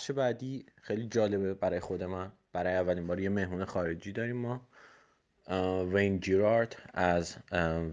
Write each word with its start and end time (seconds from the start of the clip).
بخش 0.00 0.10
بعدی 0.10 0.64
خیلی 0.82 1.06
جالبه 1.06 1.54
برای 1.54 1.80
خود 1.80 2.02
من 2.02 2.32
برای 2.52 2.74
اولین 2.74 3.06
بار 3.06 3.20
یه 3.20 3.28
مهمون 3.28 3.64
خارجی 3.64 4.12
داریم 4.12 4.36
ما. 4.36 4.60
وین 5.92 6.20
جیرارد 6.20 6.76
از 6.94 7.36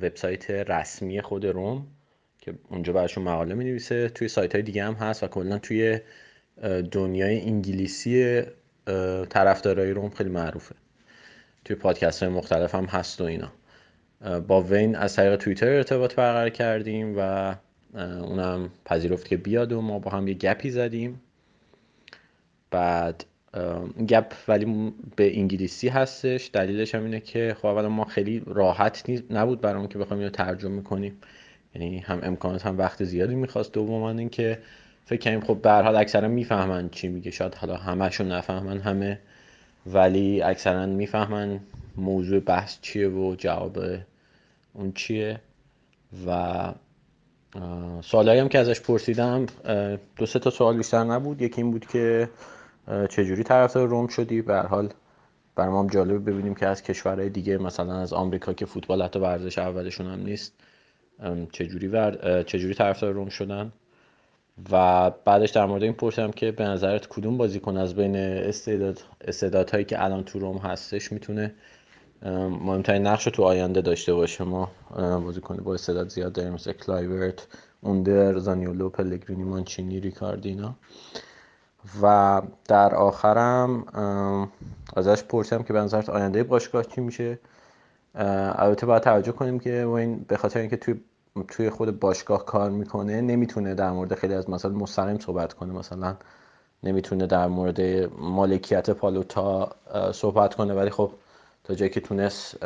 وبسایت 0.01 0.49
رسمی 0.51 1.21
خود 1.21 1.45
روم 1.45 1.87
که 2.39 2.53
اونجا 2.69 2.93
براشون 2.93 3.23
مقاله 3.23 3.55
می 3.55 3.63
نویسه 3.63 4.09
توی 4.09 4.27
سایت 4.27 4.53
های 4.55 4.61
دیگه 4.61 4.83
هم 4.83 4.93
هست 4.93 5.23
و 5.23 5.27
کلا 5.27 5.57
توی 5.57 5.99
دنیای 6.91 7.41
انگلیسی 7.41 8.41
طرفدارای 9.29 9.91
روم 9.91 10.09
خیلی 10.09 10.29
معروفه. 10.29 10.75
توی 11.65 11.75
پادکست 11.75 12.23
های 12.23 12.31
مختلف 12.31 12.75
هم 12.75 12.85
هست 12.85 13.21
و 13.21 13.23
اینا. 13.23 13.51
با 14.47 14.61
وین 14.61 14.95
از 14.95 15.15
طریق 15.15 15.35
توییتر 15.35 15.69
ارتباط 15.69 16.15
برقرار 16.15 16.49
کردیم 16.49 17.13
و 17.17 17.55
اونم 17.95 18.69
پذیرفت 18.85 19.27
که 19.27 19.37
بیاد 19.37 19.71
و 19.71 19.81
ما 19.81 19.99
با 19.99 20.11
هم 20.11 20.27
یه 20.27 20.33
گپی 20.33 20.69
زدیم. 20.69 21.21
بعد 22.71 23.25
گپ 24.07 24.33
ولی 24.47 24.93
به 25.15 25.37
انگلیسی 25.37 25.87
هستش. 25.87 26.49
دلیلش 26.53 26.95
هم 26.95 27.03
اینه 27.03 27.19
که 27.19 27.55
خب 27.59 27.65
اولا 27.65 27.89
ما 27.89 28.05
خیلی 28.05 28.43
راحت 28.45 29.09
نبود 29.29 29.61
برامون 29.61 29.87
که 29.87 29.99
بخوایم 29.99 30.19
اینو 30.19 30.31
ترجمه 30.31 30.81
کنیم 30.81 31.17
یعنی 31.75 31.99
هم 31.99 32.19
امکانات 32.23 32.65
هم 32.65 32.77
وقت 32.77 33.03
زیادی 33.03 33.35
می‌خواست. 33.35 33.71
دوما 33.71 34.11
اینکه 34.11 34.59
فکر 35.05 35.21
کنیم 35.21 35.41
خب 35.41 35.61
به 35.61 35.71
حال 35.71 35.95
اکثرا 35.95 36.27
می‌فهمن 36.27 36.89
چی 36.89 37.07
میگه. 37.07 37.31
شاید 37.31 37.55
حالا 37.55 37.75
همشون 37.75 38.31
نفهمن 38.31 38.77
همه 38.77 39.19
ولی 39.85 40.41
اکثرا 40.41 40.85
می‌فهمن 40.85 41.59
موضوع 41.97 42.39
بحث 42.39 42.77
چیه 42.81 43.07
و 43.07 43.35
جواب 43.35 43.79
اون 44.73 44.91
چیه. 44.91 45.39
و 46.27 46.73
سوالایی 48.01 48.39
هم 48.39 48.49
که 48.49 48.59
ازش 48.59 48.81
پرسیدم 48.81 49.45
دو 50.15 50.25
سه 50.25 50.39
تا 50.39 50.49
سوال 50.49 50.77
بیشتر 50.77 51.03
نبود. 51.03 51.41
یکی 51.41 51.61
این 51.61 51.71
بود 51.71 51.85
که 51.85 52.29
چجوری 53.09 53.43
طرفدار 53.43 53.87
روم 53.87 54.07
شدی؟ 54.07 54.41
به 54.41 54.59
حال 54.59 54.93
برام 55.55 55.75
هم 55.75 55.87
جالب 55.87 56.29
ببینیم 56.29 56.55
که 56.55 56.67
از 56.67 56.83
کشورهای 56.83 57.29
دیگه 57.29 57.57
مثلا 57.57 57.93
از 57.93 58.13
آمریکا 58.13 58.53
که 58.53 58.65
فوتبال 58.65 59.01
حتی 59.01 59.19
ورزش 59.19 59.59
اولشون 59.59 60.07
هم 60.07 60.19
نیست 60.19 60.53
چجوری 61.51 61.87
ور... 61.87 62.43
چجوری 62.43 62.73
طرفدار 62.73 63.13
روم 63.13 63.29
شدن؟ 63.29 63.71
و 64.71 65.09
بعدش 65.25 65.49
در 65.49 65.65
مورد 65.65 65.83
این 65.83 65.93
پرسیدم 65.93 66.31
که 66.31 66.51
به 66.51 66.63
نظرت 66.63 67.07
کدوم 67.07 67.37
بازیکن 67.37 67.77
از 67.77 67.95
بین 67.95 68.15
استعداد 68.15 69.01
استعدادهایی 69.21 69.85
که 69.85 70.03
الان 70.03 70.23
تو 70.23 70.39
روم 70.39 70.57
هستش 70.57 71.11
می‌تونه 71.11 71.53
مهمترین 72.61 73.07
نقش 73.07 73.23
تو 73.23 73.43
آینده 73.43 73.81
داشته 73.81 74.13
باشه؟ 74.13 74.43
ما 74.43 74.71
بازیکن 74.95 75.57
با 75.57 75.73
استعداد 75.73 76.09
زیاد 76.09 76.33
داریم 76.33 76.53
مثل 76.53 76.73
کلایورت 76.73 77.47
اوندر 77.81 78.37
زانیولو 78.37 78.89
پلگرینی 78.89 79.43
مانچینی 79.43 79.99
ریکاردینا. 79.99 80.75
و 82.01 82.41
در 82.67 82.95
آخرم 82.95 83.83
ازش 84.95 85.23
پرسیدم 85.23 85.63
که 85.63 85.73
به 85.73 85.79
نظرت 85.79 86.09
آینده 86.09 86.43
باشگاه 86.43 86.83
چی 86.83 87.01
میشه؟ 87.01 87.39
البته 88.15 88.85
باید 88.85 89.03
توجه 89.03 89.31
کنیم 89.31 89.59
که 89.59 89.87
این 89.87 90.25
به 90.27 90.37
خاطر 90.37 90.59
اینکه 90.59 90.77
توی 90.77 90.99
توی 91.47 91.69
خود 91.69 91.99
باشگاه 91.99 92.45
کار 92.45 92.69
می‌کنه 92.69 93.21
نمی‌تونه 93.21 93.73
در 93.75 93.91
مورد 93.91 94.15
خیلی 94.15 94.33
از 94.33 94.49
مسائل 94.49 94.73
مستقیم 94.73 95.19
صحبت 95.19 95.53
کنه. 95.53 95.73
مثلا 95.73 96.15
نمی‌تونه 96.83 97.27
در 97.27 97.47
مورد 97.47 97.81
مالکیت 98.19 98.89
پالوتا 98.89 99.75
صحبت 100.11 100.53
کنه. 100.53 100.73
ولی 100.73 100.89
خب 100.89 101.11
تا 101.63 101.75
جایی 101.75 101.91
که 101.91 101.99
تونست 101.99 102.59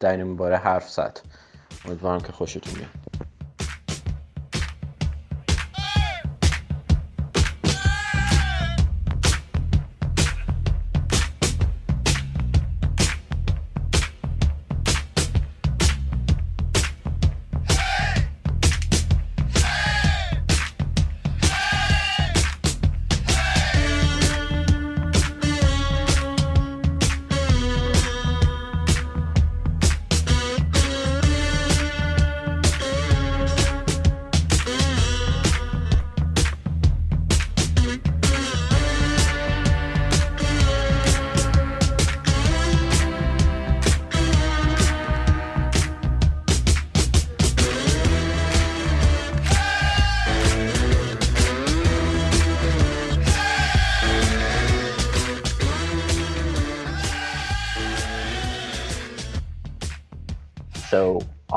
در 0.00 0.16
این 0.16 0.36
باره 0.36 0.56
حرف 0.56 0.90
زد. 0.90 1.20
امیدوارم 1.84 2.20
که 2.20 2.32
خوشتون 2.32 2.74
بیاد. 2.74 3.29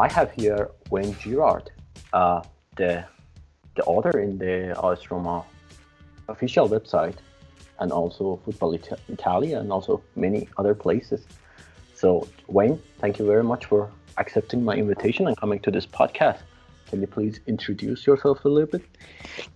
I 0.03 0.11
have 0.11 0.33
here 0.33 0.69
Wayne 0.89 1.15
Girard, 1.21 1.71
uh, 2.11 2.41
the 2.75 3.05
the 3.77 3.83
author 3.85 4.19
in 4.19 4.37
the 4.37 4.55
AS 4.83 5.09
Roma 5.09 5.45
official 6.27 6.67
website, 6.67 7.19
and 7.79 7.89
also 7.99 8.41
Football 8.43 8.73
It- 8.73 8.99
Italia, 9.07 9.59
and 9.61 9.71
also 9.71 10.03
many 10.17 10.49
other 10.57 10.75
places. 10.75 11.21
So 11.95 12.27
Wayne, 12.49 12.77
thank 12.99 13.17
you 13.17 13.25
very 13.25 13.45
much 13.45 13.63
for 13.71 13.89
accepting 14.17 14.65
my 14.65 14.75
invitation 14.75 15.25
and 15.27 15.37
coming 15.37 15.59
to 15.61 15.71
this 15.71 15.87
podcast. 15.87 16.39
Can 16.89 16.99
you 16.99 17.07
please 17.07 17.39
introduce 17.47 18.05
yourself 18.05 18.43
a 18.43 18.49
little 18.49 18.71
bit? 18.75 18.83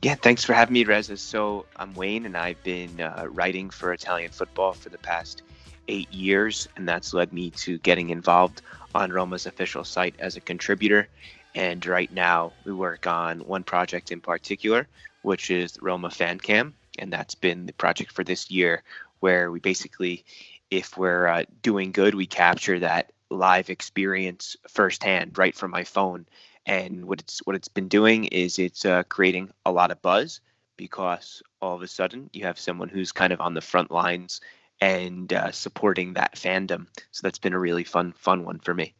Yeah, 0.01 0.15
thanks 0.15 0.45
for 0.45 0.53
having 0.53 0.73
me, 0.73 0.85
Reza. 0.85 1.17
So 1.17 1.65
I'm 1.75 1.93
Wayne, 1.93 2.25
and 2.25 2.37
I've 2.37 2.63
been 2.63 3.01
uh, 3.01 3.27
writing 3.29 3.69
for 3.69 3.91
Italian 3.91 4.31
football 4.31 4.71
for 4.71 4.87
the 4.87 4.97
past 4.97 5.41
eight 5.87 6.11
years, 6.13 6.67
and 6.75 6.87
that's 6.87 7.13
led 7.13 7.33
me 7.33 7.51
to 7.51 7.77
getting 7.79 8.09
involved 8.09 8.61
on 8.93 9.11
Roma's 9.11 9.45
official 9.45 9.83
site 9.83 10.15
as 10.19 10.35
a 10.35 10.41
contributor. 10.41 11.07
And 11.55 11.85
right 11.85 12.11
now, 12.11 12.53
we 12.65 12.73
work 12.73 13.07
on 13.07 13.39
one 13.39 13.63
project 13.63 14.11
in 14.11 14.21
particular, 14.21 14.87
which 15.21 15.49
is 15.49 15.77
Roma 15.81 16.09
Fan 16.09 16.39
Cam, 16.39 16.73
and 16.99 17.11
that's 17.11 17.35
been 17.35 17.65
the 17.65 17.73
project 17.73 18.11
for 18.11 18.23
this 18.23 18.51
year, 18.51 18.83
where 19.19 19.51
we 19.51 19.59
basically, 19.59 20.23
if 20.69 20.97
we're 20.97 21.27
uh, 21.27 21.43
doing 21.61 21.91
good, 21.91 22.15
we 22.15 22.27
capture 22.27 22.79
that 22.79 23.11
live 23.29 23.69
experience 23.69 24.55
firsthand, 24.67 25.37
right 25.37 25.55
from 25.55 25.71
my 25.71 25.83
phone. 25.83 26.25
And 26.65 27.05
what 27.05 27.21
it's 27.21 27.39
what 27.45 27.55
it's 27.55 27.69
been 27.69 27.87
doing 27.87 28.25
is 28.25 28.59
it's 28.59 28.85
uh, 28.85 29.03
creating 29.03 29.51
a 29.65 29.71
lot 29.71 29.91
of 29.91 30.01
buzz 30.01 30.41
because 30.75 31.41
all 31.61 31.75
of 31.75 31.81
a 31.81 31.87
sudden 31.87 32.29
you 32.33 32.43
have 32.43 32.59
someone 32.59 32.89
who's 32.89 33.11
kind 33.11 33.33
of 33.33 33.41
on 33.41 33.53
the 33.53 33.61
front 33.61 33.89
lines 33.89 34.41
and 34.81 35.31
uh, 35.33 35.51
supporting 35.51 36.13
that 36.13 36.35
fandom. 36.35 36.87
So 37.11 37.21
that's 37.23 37.39
been 37.39 37.53
a 37.53 37.59
really 37.59 37.83
fun, 37.83 38.13
fun 38.13 38.43
one 38.43 38.59
for 38.59 38.73
me. 38.73 38.93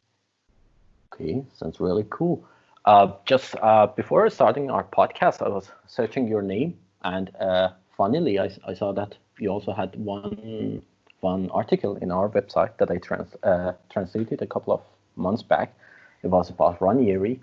Okay, 1.12 1.44
sounds 1.54 1.80
really 1.80 2.06
cool. 2.10 2.44
Uh, 2.84 3.12
just 3.26 3.54
uh, 3.62 3.86
before 3.86 4.28
starting 4.30 4.70
our 4.70 4.84
podcast, 4.84 5.42
I 5.44 5.48
was 5.48 5.70
searching 5.86 6.26
your 6.28 6.42
name, 6.42 6.78
and 7.02 7.34
uh, 7.36 7.70
funnily, 7.96 8.38
I, 8.38 8.50
I 8.66 8.74
saw 8.74 8.92
that 8.92 9.16
you 9.38 9.50
also 9.50 9.72
had 9.72 9.94
one 9.96 10.82
one 11.20 11.50
article 11.50 11.96
in 11.96 12.12
our 12.12 12.28
website 12.28 12.76
that 12.78 12.90
I 12.90 12.98
trans 12.98 13.34
uh, 13.42 13.72
translated 13.90 14.42
a 14.42 14.46
couple 14.46 14.72
of 14.72 14.80
months 15.16 15.42
back. 15.42 15.74
It 16.22 16.28
was 16.28 16.50
about 16.50 16.80
Ranieri, 16.80 17.40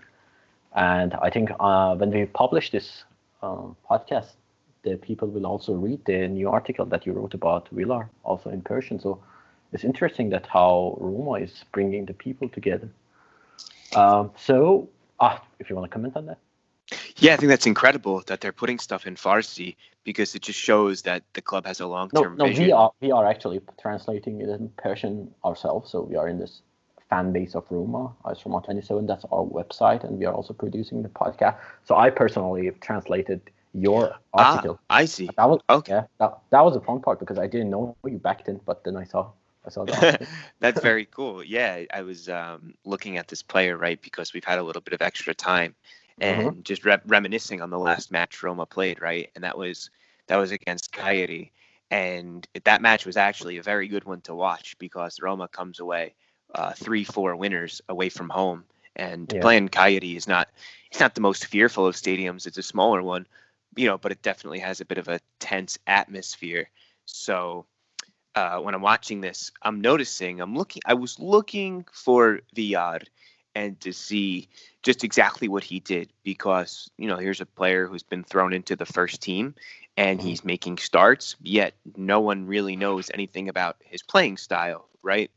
and 0.75 1.13
I 1.13 1.29
think 1.29 1.51
uh, 1.59 1.95
when 1.95 2.11
we 2.11 2.25
publish 2.25 2.71
this 2.71 3.03
um, 3.41 3.75
podcast, 3.89 4.33
the 4.85 4.95
people 4.95 5.27
will 5.27 5.45
also 5.45 5.73
read 5.73 5.99
the 6.05 6.27
new 6.27 6.49
article 6.49 6.85
that 6.85 7.05
you 7.05 7.11
wrote 7.11 7.33
about 7.33 7.67
Villar, 7.69 8.09
also 8.23 8.49
in 8.49 8.61
Persian. 8.61 8.99
So 8.99 9.19
it's 9.73 9.83
interesting 9.83 10.29
that 10.29 10.45
how 10.45 10.97
Roma 11.01 11.33
is 11.33 11.65
bringing 11.73 12.05
the 12.05 12.13
people 12.13 12.47
together. 12.47 12.89
Um, 13.95 14.31
so, 14.37 14.89
ah, 15.19 15.43
if 15.59 15.69
you 15.69 15.75
want 15.75 15.91
to 15.91 15.93
comment 15.93 16.15
on 16.15 16.27
that. 16.27 16.37
Yeah, 17.17 17.33
I 17.33 17.37
think 17.37 17.49
that's 17.49 17.65
incredible 17.65 18.21
that 18.27 18.41
they're 18.41 18.51
putting 18.51 18.77
stuff 18.77 19.07
in 19.07 19.15
Farsi 19.15 19.75
because 20.03 20.35
it 20.35 20.43
just 20.43 20.59
shows 20.59 21.01
that 21.03 21.23
the 21.33 21.41
club 21.41 21.65
has 21.65 21.79
a 21.79 21.87
long 21.87 22.09
term 22.11 22.37
no, 22.37 22.45
no, 22.45 22.49
vision. 22.49 22.65
we 22.65 22.71
are 22.71 22.91
we 23.01 23.11
are 23.11 23.25
actually 23.25 23.59
translating 23.81 24.41
it 24.41 24.49
in 24.49 24.69
Persian 24.77 25.33
ourselves, 25.43 25.91
so 25.91 26.01
we 26.01 26.15
are 26.15 26.27
in 26.27 26.37
this 26.37 26.61
fan 27.09 27.31
base 27.31 27.55
of 27.55 27.65
Roma, 27.69 28.13
as 28.29 28.45
Roma 28.45 28.61
27. 28.63 29.07
That's 29.07 29.25
our 29.31 29.43
website, 29.43 30.03
and 30.03 30.19
we 30.19 30.25
are 30.25 30.33
also 30.33 30.53
producing 30.53 31.01
the 31.01 31.09
podcast. 31.09 31.57
So 31.85 31.95
I 31.95 32.09
personally 32.11 32.65
have 32.65 32.79
translated 32.79 33.41
your 33.75 34.15
article. 34.33 34.79
Ah, 34.89 34.95
I 35.01 35.05
see. 35.05 35.27
That 35.37 35.49
was 35.49 35.61
Okay. 35.69 35.91
yeah, 35.93 36.05
that, 36.19 36.37
that 36.49 36.63
was 36.63 36.75
a 36.75 36.81
fun 36.81 37.01
part 37.01 37.19
because 37.19 37.37
I 37.37 37.47
didn't 37.47 37.69
know 37.69 37.95
you 38.05 38.17
back 38.17 38.45
then, 38.45 38.59
but 38.65 38.83
then 38.83 38.95
I 38.95 39.03
saw 39.03 39.31
I 39.65 39.69
saw 39.69 39.81
article. 39.81 40.27
That's 40.59 40.81
very 40.81 41.05
cool. 41.05 41.43
Yeah, 41.43 41.83
I 41.93 42.01
was 42.01 42.29
um, 42.29 42.73
looking 42.85 43.17
at 43.17 43.27
this 43.27 43.41
player, 43.41 43.77
right, 43.77 44.01
because 44.01 44.33
we've 44.33 44.43
had 44.43 44.59
a 44.59 44.63
little 44.63 44.81
bit 44.81 44.93
of 44.93 45.01
extra 45.01 45.33
time 45.33 45.75
and 46.19 46.63
just 46.63 46.85
re- 46.85 46.97
reminiscing 47.05 47.61
on 47.61 47.69
the 47.69 47.79
last 47.79 48.11
match 48.11 48.41
Roma 48.41 48.65
played, 48.65 49.01
right? 49.01 49.29
And 49.35 49.43
that 49.43 49.57
was 49.57 49.89
that 50.27 50.37
was 50.37 50.51
against 50.51 50.91
Cagliari. 50.91 51.51
And 51.91 52.47
that 52.63 52.81
match 52.81 53.05
was 53.05 53.17
actually 53.17 53.57
a 53.57 53.63
very 53.63 53.87
good 53.87 54.05
one 54.05 54.21
to 54.21 54.33
watch 54.33 54.77
because 54.79 55.21
Roma 55.21 55.47
comes 55.47 55.79
away 55.79 56.15
uh, 56.53 56.73
three, 56.73 57.03
four 57.03 57.35
winners 57.35 57.81
away 57.89 58.09
from 58.09 58.29
home. 58.29 58.63
And 58.95 59.31
Yeah. 59.31 59.41
playing 59.41 59.69
Cagliari 59.69 60.15
is 60.15 60.27
not 60.27 60.47
it's 60.89 60.99
not 60.99 61.15
the 61.15 61.21
most 61.21 61.45
fearful 61.47 61.85
of 61.85 61.95
stadiums. 61.95 62.47
It's 62.47 62.57
a 62.57 62.63
smaller 62.63 63.03
one, 63.03 63.27
you 63.75 63.87
know, 63.87 63.97
but 63.97 64.11
it 64.11 64.21
definitely 64.21 64.59
has 64.59 64.81
a 64.81 64.85
bit 64.85 64.97
of 64.97 65.07
a 65.07 65.19
tense 65.39 65.77
atmosphere. 65.87 66.69
So 67.05 67.65
uh, 68.35 68.59
when 68.59 68.75
I'm 68.75 68.81
watching 68.81 69.21
this, 69.21 69.51
I'm 69.61 69.81
noticing, 69.81 70.41
I'm 70.41 70.55
looking, 70.55 70.81
I 70.85 70.93
was 70.93 71.19
looking 71.19 71.85
for 71.91 72.41
Villar 72.53 72.99
and 73.55 73.79
to 73.81 73.93
see 73.93 74.49
just 74.83 75.03
exactly 75.03 75.47
what 75.47 75.63
he 75.63 75.79
did 75.79 76.11
because, 76.23 76.89
you 76.97 77.07
know, 77.07 77.17
here's 77.17 77.41
a 77.41 77.45
player 77.45 77.87
who's 77.87 78.03
been 78.03 78.23
thrown 78.23 78.53
into 78.53 78.75
the 78.75 78.85
first 78.85 79.21
team 79.21 79.55
and 79.97 80.21
he's 80.21 80.43
making 80.43 80.77
starts, 80.77 81.37
yet 81.41 81.73
no 81.95 82.19
one 82.19 82.45
really 82.45 82.75
knows 82.75 83.09
anything 83.13 83.47
about 83.47 83.77
his 83.79 84.03
playing 84.03 84.35
style, 84.35 84.89
right? 85.01 85.31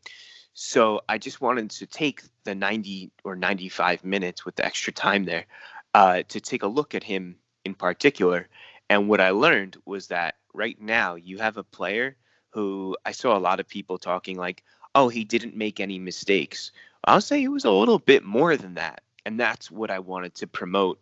So 0.53 1.03
I 1.09 1.19
just 1.19 1.41
wanted 1.41 1.71
to 1.71 1.87
take 1.87 2.23
the 2.43 2.57
90 2.57 3.13
or 3.23 3.37
95 3.37 4.05
minutes 4.05 4.45
with 4.45 4.57
the 4.57 4.65
extra 4.65 4.93
time 4.93 5.25
there 5.25 5.47
uh, 5.95 6.25
to 6.29 6.41
take 6.41 6.65
a 6.65 6.67
look 6.67 6.97
at 6.97 7.05
him 7.05 7.37
in 7.65 7.75
particular. 7.75 8.49
And 8.91 9.09
what 9.09 9.21
I 9.21 9.31
learned 9.31 9.77
was 9.85 10.09
that 10.09 10.37
right 10.55 10.81
now 10.81 11.15
you 11.15 11.39
have 11.39 11.57
a 11.57 11.65
player 11.65 12.17
who 12.51 12.97
I 13.05 13.13
saw 13.13 13.37
a 13.37 13.39
lot 13.39 13.61
of 13.61 13.69
people 13.69 13.99
talking 13.99 14.39
like, 14.39 14.65
oh, 14.95 15.09
he 15.09 15.25
didn't 15.25 15.57
make 15.57 15.81
any 15.81 15.99
mistakes. 15.99 16.73
I'll 17.05 17.21
say 17.21 17.43
it 17.43 17.49
was 17.49 17.65
a 17.65 17.71
little 17.71 17.99
bit 17.99 18.25
more 18.25 18.57
than 18.57 18.75
that. 18.75 19.03
And 19.27 19.39
that's 19.39 19.71
what 19.71 19.91
I 19.91 19.99
wanted 19.99 20.35
to 20.37 20.47
promote 20.47 20.99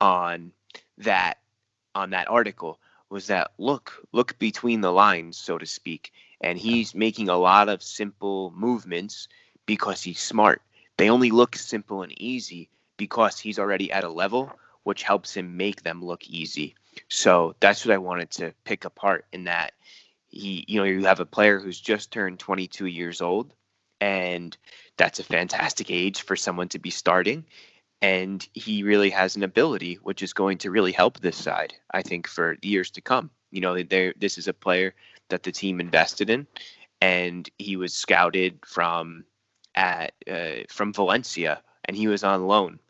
on 0.00 0.52
that 0.98 1.38
on 1.94 2.10
that 2.10 2.30
article 2.30 2.78
was 3.10 3.26
that 3.26 3.50
look 3.58 4.06
look 4.12 4.38
between 4.38 4.80
the 4.80 4.92
lines 4.92 5.36
so 5.36 5.58
to 5.58 5.66
speak 5.66 6.12
and 6.40 6.58
he's 6.58 6.94
making 6.94 7.28
a 7.28 7.36
lot 7.36 7.68
of 7.68 7.82
simple 7.82 8.52
movements 8.56 9.28
because 9.66 10.02
he's 10.02 10.20
smart 10.20 10.62
they 10.96 11.10
only 11.10 11.30
look 11.30 11.56
simple 11.56 12.02
and 12.02 12.12
easy 12.20 12.68
because 12.96 13.38
he's 13.38 13.58
already 13.58 13.90
at 13.90 14.04
a 14.04 14.08
level 14.08 14.52
which 14.90 15.04
helps 15.04 15.36
him 15.36 15.56
make 15.56 15.84
them 15.84 16.04
look 16.04 16.26
easy. 16.26 16.74
So 17.08 17.54
that's 17.60 17.86
what 17.86 17.94
i 17.94 17.98
wanted 17.98 18.28
to 18.32 18.52
pick 18.64 18.84
apart 18.84 19.24
in 19.32 19.44
that 19.44 19.72
he 20.30 20.64
you 20.66 20.80
know 20.80 20.84
you 20.84 21.04
have 21.04 21.20
a 21.20 21.34
player 21.36 21.60
who's 21.60 21.80
just 21.80 22.10
turned 22.10 22.40
22 22.40 22.86
years 22.86 23.20
old 23.20 23.54
and 24.00 24.56
that's 24.96 25.20
a 25.20 25.30
fantastic 25.36 25.92
age 25.92 26.22
for 26.22 26.34
someone 26.34 26.68
to 26.70 26.80
be 26.80 26.90
starting. 26.90 27.44
And 28.02 28.44
he 28.52 28.82
really 28.82 29.10
has 29.10 29.36
an 29.36 29.44
ability 29.44 29.94
which 30.02 30.24
is 30.24 30.32
going 30.32 30.58
to 30.58 30.72
really 30.72 30.90
help 30.90 31.20
this 31.20 31.36
side 31.36 31.72
i 31.92 32.02
think 32.02 32.26
for 32.26 32.56
years 32.60 32.90
to 32.90 33.00
come. 33.00 33.30
You 33.52 33.60
know 33.60 33.80
there 33.84 34.12
this 34.18 34.38
is 34.38 34.48
a 34.48 34.60
player 34.66 34.92
that 35.28 35.44
the 35.44 35.52
team 35.52 35.78
invested 35.78 36.30
in 36.30 36.48
and 37.00 37.48
he 37.58 37.76
was 37.76 37.94
scouted 37.94 38.58
from 38.66 39.24
at 39.76 40.14
uh, 40.28 40.64
from 40.68 40.92
valencia 40.92 41.62
and 41.84 41.96
he 41.96 42.08
was 42.08 42.24
on 42.24 42.48
loan 42.48 42.80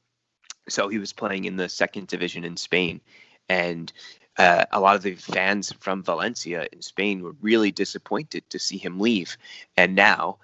so 0.70 0.88
he 0.88 0.98
was 0.98 1.12
playing 1.12 1.44
in 1.44 1.56
the 1.56 1.68
second 1.68 2.06
division 2.06 2.44
in 2.44 2.56
spain 2.56 3.00
and 3.48 3.92
uh, 4.38 4.64
a 4.72 4.80
lot 4.80 4.96
of 4.96 5.02
the 5.02 5.14
fans 5.14 5.72
from 5.72 6.02
valencia 6.02 6.66
in 6.72 6.80
spain 6.80 7.22
were 7.22 7.34
really 7.40 7.70
disappointed 7.70 8.48
to 8.48 8.58
see 8.58 8.78
him 8.78 8.98
leave 9.00 9.36
and 9.76 9.94
now 9.94 10.38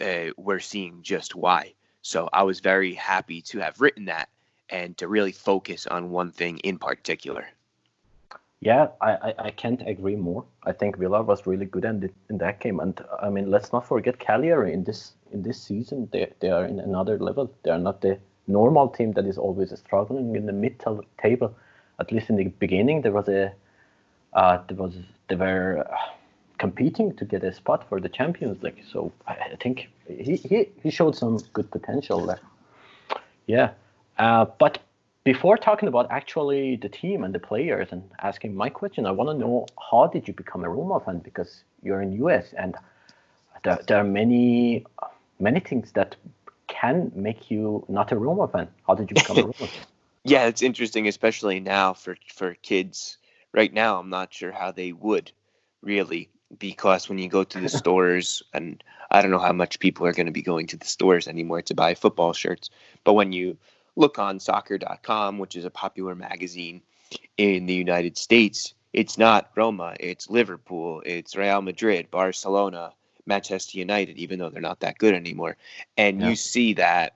uh, 0.00 0.30
we're 0.36 0.60
seeing 0.60 1.02
just 1.02 1.34
why 1.34 1.72
so 2.02 2.28
I 2.32 2.42
was 2.44 2.60
very 2.60 2.94
happy 2.94 3.42
to 3.42 3.58
have 3.58 3.80
written 3.80 4.06
that 4.06 4.28
and 4.68 4.96
to 4.98 5.08
really 5.08 5.32
focus 5.32 5.86
on 5.86 6.10
one 6.10 6.32
thing 6.32 6.58
in 6.58 6.78
particular. 6.78 7.46
Yeah, 8.60 8.88
I, 9.00 9.12
I, 9.12 9.34
I 9.38 9.50
can't 9.50 9.82
agree 9.86 10.16
more. 10.16 10.44
I 10.64 10.72
think 10.72 10.98
Villar 10.98 11.22
was 11.22 11.46
really 11.46 11.64
good 11.64 11.84
in, 11.84 12.10
in 12.28 12.38
that 12.38 12.60
game, 12.60 12.78
and 12.78 13.02
I 13.22 13.30
mean, 13.30 13.50
let's 13.50 13.72
not 13.72 13.86
forget 13.86 14.18
Cagliari 14.18 14.74
in 14.74 14.84
this 14.84 15.12
in 15.32 15.42
this 15.42 15.62
season. 15.62 16.08
They 16.12 16.30
they 16.40 16.50
are 16.50 16.66
in 16.66 16.78
another 16.78 17.18
level. 17.18 17.50
They 17.62 17.70
are 17.70 17.78
not 17.78 18.02
the 18.02 18.18
normal 18.50 18.88
team 18.88 19.12
that 19.12 19.26
is 19.26 19.38
always 19.38 19.76
struggling 19.78 20.36
in 20.36 20.46
the 20.46 20.52
mid 20.52 20.78
tel- 20.78 21.04
table. 21.22 21.54
At 21.98 22.12
least 22.12 22.30
in 22.30 22.36
the 22.36 22.44
beginning, 22.44 23.02
there 23.02 23.12
was 23.12 23.28
a 23.28 23.52
uh, 24.32 24.58
there 24.68 24.76
was 24.76 24.94
they 25.28 25.36
were 25.36 25.86
uh, 25.90 25.96
competing 26.58 27.14
to 27.16 27.24
get 27.24 27.42
a 27.44 27.52
spot 27.52 27.88
for 27.88 28.00
the 28.00 28.08
Champions 28.08 28.62
League. 28.62 28.82
So 28.92 29.12
I, 29.26 29.32
I 29.32 29.56
think 29.62 29.88
he, 30.06 30.36
he 30.36 30.68
he 30.82 30.90
showed 30.90 31.16
some 31.16 31.38
good 31.52 31.70
potential 31.70 32.26
there. 32.26 32.40
Yeah, 33.46 33.70
uh, 34.18 34.46
but 34.58 34.78
before 35.24 35.56
talking 35.56 35.88
about 35.88 36.10
actually 36.10 36.76
the 36.76 36.88
team 36.88 37.24
and 37.24 37.34
the 37.34 37.38
players 37.38 37.88
and 37.90 38.02
asking 38.20 38.54
my 38.54 38.70
question, 38.70 39.06
I 39.06 39.10
want 39.10 39.28
to 39.30 39.34
know 39.34 39.66
how 39.90 40.06
did 40.06 40.26
you 40.26 40.34
become 40.34 40.64
a 40.64 40.68
Roma 40.68 41.00
fan? 41.00 41.18
Because 41.18 41.64
you're 41.82 42.00
in 42.00 42.12
US 42.24 42.54
and 42.56 42.76
there, 43.64 43.78
there 43.86 43.98
are 43.98 44.04
many 44.04 44.86
many 45.38 45.60
things 45.60 45.92
that 45.92 46.16
can 46.80 47.12
make 47.14 47.50
you 47.50 47.84
not 47.88 48.12
a 48.12 48.16
Roma 48.16 48.48
fan. 48.48 48.68
How 48.86 48.94
did 48.94 49.10
you 49.10 49.14
become 49.14 49.38
a 49.38 49.42
Roma 49.42 49.52
fan? 49.54 49.68
Yeah, 50.22 50.48
it's 50.48 50.60
interesting, 50.60 51.08
especially 51.08 51.60
now 51.60 51.94
for 51.94 52.14
for 52.34 52.52
kids. 52.56 53.16
Right 53.52 53.72
now, 53.72 53.98
I'm 53.98 54.10
not 54.10 54.34
sure 54.34 54.52
how 54.52 54.70
they 54.70 54.92
would 54.92 55.32
really 55.80 56.28
because 56.58 57.08
when 57.08 57.16
you 57.16 57.26
go 57.26 57.42
to 57.42 57.58
the 57.58 57.68
stores 57.80 58.42
and 58.52 58.84
I 59.10 59.22
don't 59.22 59.30
know 59.30 59.38
how 59.38 59.54
much 59.54 59.78
people 59.78 60.06
are 60.06 60.12
going 60.12 60.26
to 60.26 60.32
be 60.32 60.42
going 60.42 60.66
to 60.68 60.76
the 60.76 60.86
stores 60.86 61.26
anymore 61.26 61.62
to 61.62 61.74
buy 61.74 61.94
football 61.94 62.34
shirts, 62.34 62.68
but 63.02 63.14
when 63.14 63.32
you 63.32 63.56
look 63.96 64.18
on 64.18 64.38
soccer.com, 64.38 65.38
which 65.38 65.56
is 65.56 65.64
a 65.64 65.70
popular 65.70 66.14
magazine 66.14 66.82
in 67.38 67.64
the 67.64 67.74
United 67.74 68.18
States, 68.18 68.74
it's 68.92 69.16
not 69.16 69.50
Roma, 69.56 69.96
it's 69.98 70.28
Liverpool, 70.28 71.02
it's 71.06 71.34
Real 71.34 71.62
Madrid, 71.62 72.10
Barcelona, 72.10 72.92
Manchester 73.26 73.78
United, 73.78 74.18
even 74.18 74.38
though 74.38 74.50
they're 74.50 74.60
not 74.60 74.80
that 74.80 74.98
good 74.98 75.14
anymore. 75.14 75.56
And 75.96 76.20
Yeah. 76.20 76.28
you 76.30 76.36
see 76.36 76.74
that 76.74 77.14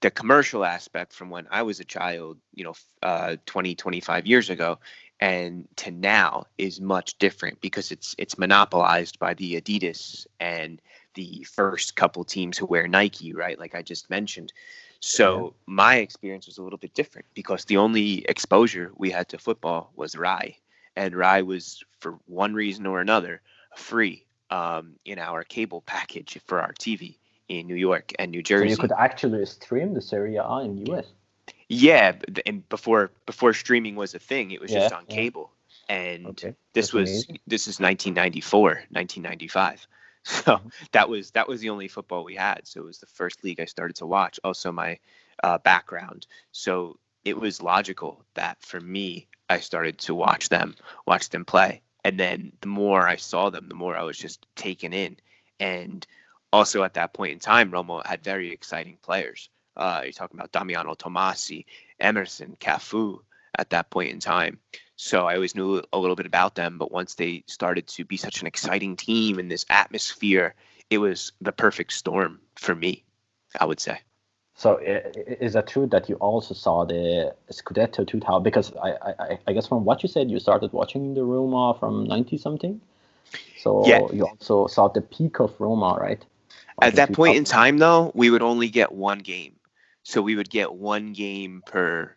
the 0.00 0.10
commercial 0.10 0.64
aspect 0.64 1.12
from 1.12 1.30
when 1.30 1.46
I 1.50 1.62
was 1.62 1.80
a 1.80 1.84
child, 1.84 2.38
you 2.54 2.64
know, 2.64 2.74
uh, 3.02 3.36
20, 3.46 3.74
25 3.74 4.26
years 4.26 4.50
ago, 4.50 4.78
and 5.20 5.66
to 5.76 5.90
now 5.90 6.44
is 6.58 6.80
much 6.80 7.16
different 7.18 7.60
because 7.60 7.90
it's 7.90 8.14
it's 8.18 8.36
monopolized 8.38 9.18
by 9.18 9.34
the 9.34 9.60
Adidas 9.60 10.26
and 10.40 10.80
the 11.14 11.44
first 11.44 11.96
couple 11.96 12.24
teams 12.24 12.58
who 12.58 12.66
wear 12.66 12.86
Nike, 12.88 13.32
right? 13.32 13.58
Like 13.58 13.74
I 13.74 13.82
just 13.82 14.10
mentioned. 14.10 14.52
So 15.00 15.54
my 15.66 15.96
experience 15.96 16.46
was 16.46 16.58
a 16.58 16.62
little 16.62 16.78
bit 16.78 16.94
different 16.94 17.26
because 17.34 17.64
the 17.64 17.76
only 17.78 18.24
exposure 18.28 18.90
we 18.96 19.10
had 19.10 19.28
to 19.30 19.38
football 19.38 19.92
was 19.96 20.16
Rai, 20.16 20.58
and 20.96 21.14
Rai 21.14 21.42
was 21.42 21.82
for 22.00 22.18
one 22.26 22.54
reason 22.54 22.86
or 22.86 23.00
another 23.00 23.40
free 23.76 24.23
um, 24.50 24.94
in 25.04 25.18
our 25.18 25.44
cable 25.44 25.80
package 25.82 26.38
for 26.46 26.60
our 26.60 26.72
TV 26.72 27.16
in 27.48 27.66
New 27.66 27.74
York 27.76 28.12
and 28.18 28.30
New 28.30 28.42
Jersey. 28.42 28.68
so 28.68 28.70
you 28.70 28.76
could 28.76 28.92
actually 28.92 29.44
stream 29.46 29.94
the 29.94 30.00
Serie 30.00 30.36
A 30.36 30.58
in 30.60 30.76
US. 30.88 31.06
Yeah, 31.68 32.12
and 32.46 32.68
before 32.68 33.10
before 33.26 33.52
streaming 33.54 33.96
was 33.96 34.14
a 34.14 34.18
thing, 34.18 34.50
it 34.50 34.60
was 34.60 34.72
just 34.72 34.92
on 34.92 35.04
yeah. 35.08 35.14
cable, 35.14 35.50
and 35.88 36.26
Okay, 36.26 36.54
this 36.72 36.86
that's 36.86 36.92
was 36.92 37.10
amazing. 37.10 37.38
this 37.46 37.62
is 37.68 37.80
1994, 37.80 38.84
1995. 38.90 39.86
So 40.26 40.58
Mm-hmm. 40.58 40.68
that 40.92 41.08
was 41.10 41.32
that 41.32 41.48
was 41.48 41.60
the 41.60 41.68
only 41.68 41.88
football 41.88 42.24
we 42.24 42.34
had. 42.34 42.66
So 42.66 42.80
it 42.80 42.84
was 42.86 42.98
the 42.98 43.06
first 43.06 43.44
league 43.44 43.60
I 43.60 43.66
started 43.66 43.96
to 43.96 44.06
watch. 44.06 44.40
Also 44.42 44.72
my 44.72 44.98
uh, 45.42 45.58
background, 45.58 46.26
so 46.50 46.98
it 47.24 47.36
was 47.38 47.60
logical 47.62 48.24
that 48.34 48.62
for 48.62 48.80
me 48.80 49.26
I 49.50 49.60
started 49.60 49.98
to 49.98 50.14
watch 50.14 50.48
them, 50.48 50.76
watch 51.06 51.28
them 51.28 51.44
play, 51.44 51.82
and 52.04 52.20
then 52.20 52.52
the 52.60 52.68
more 52.68 53.08
I 53.08 53.16
saw 53.16 53.50
them, 53.50 53.68
the 53.68 53.74
more 53.74 53.96
I 53.96 54.02
was 54.02 54.18
just 54.18 54.46
taken 54.56 54.92
in, 54.92 55.16
and 55.58 56.06
also 56.52 56.82
at 56.84 56.94
that 56.94 57.14
point 57.14 57.32
in 57.32 57.38
time, 57.38 57.70
Roma 57.70 58.02
had 58.04 58.22
very 58.22 58.52
exciting 58.52 58.98
players. 59.02 59.48
Uh, 59.76 60.02
you're 60.04 60.12
talking 60.12 60.38
about 60.38 60.52
Damiano 60.52 60.94
Tommasi, 60.94 61.66
Emerson, 61.98 62.56
Cafu 62.60 63.18
at 63.58 63.70
that 63.70 63.90
point 63.90 64.12
in 64.12 64.20
time. 64.20 64.58
So 64.96 65.26
I 65.26 65.34
always 65.34 65.56
knew 65.56 65.82
a 65.92 65.98
little 65.98 66.14
bit 66.14 66.26
about 66.26 66.54
them, 66.54 66.78
but 66.78 66.92
once 66.92 67.14
they 67.14 67.42
started 67.46 67.86
to 67.88 68.04
be 68.04 68.16
such 68.16 68.40
an 68.40 68.46
exciting 68.46 68.94
team 68.96 69.38
in 69.38 69.48
this 69.48 69.66
atmosphere, 69.68 70.54
it 70.90 70.98
was 70.98 71.32
the 71.40 71.52
perfect 71.52 71.92
storm 71.92 72.40
for 72.56 72.74
me, 72.74 73.04
I 73.58 73.64
would 73.64 73.80
say. 73.80 73.98
So 74.56 74.78
is 74.78 75.54
that 75.54 75.66
true 75.66 75.86
that 75.88 76.08
you 76.08 76.14
also 76.16 76.54
saw 76.54 76.84
the 76.84 77.34
Scudetto 77.50 78.06
2000? 78.06 78.42
Because 78.42 78.72
I, 78.76 78.90
I, 78.90 79.38
I 79.48 79.52
guess 79.52 79.66
from 79.66 79.84
what 79.84 80.02
you 80.02 80.08
said, 80.08 80.30
you 80.30 80.38
started 80.38 80.72
watching 80.72 81.14
the 81.14 81.24
Roma 81.24 81.76
from 81.78 82.04
90 82.04 82.38
something. 82.38 82.80
So 83.58 83.84
yeah. 83.86 84.06
you 84.12 84.26
also 84.26 84.68
saw 84.68 84.88
the 84.88 85.00
peak 85.00 85.40
of 85.40 85.58
Roma, 85.58 85.96
right? 86.00 86.24
At 86.80 86.96
that 86.96 87.12
point 87.12 87.36
in 87.36 87.44
time, 87.44 87.78
though, 87.78 88.12
we 88.14 88.30
would 88.30 88.42
only 88.42 88.68
get 88.68 88.92
one 88.92 89.18
game. 89.18 89.56
So 90.02 90.22
we 90.22 90.36
would 90.36 90.50
get 90.50 90.74
one 90.74 91.12
game 91.12 91.62
per 91.66 92.14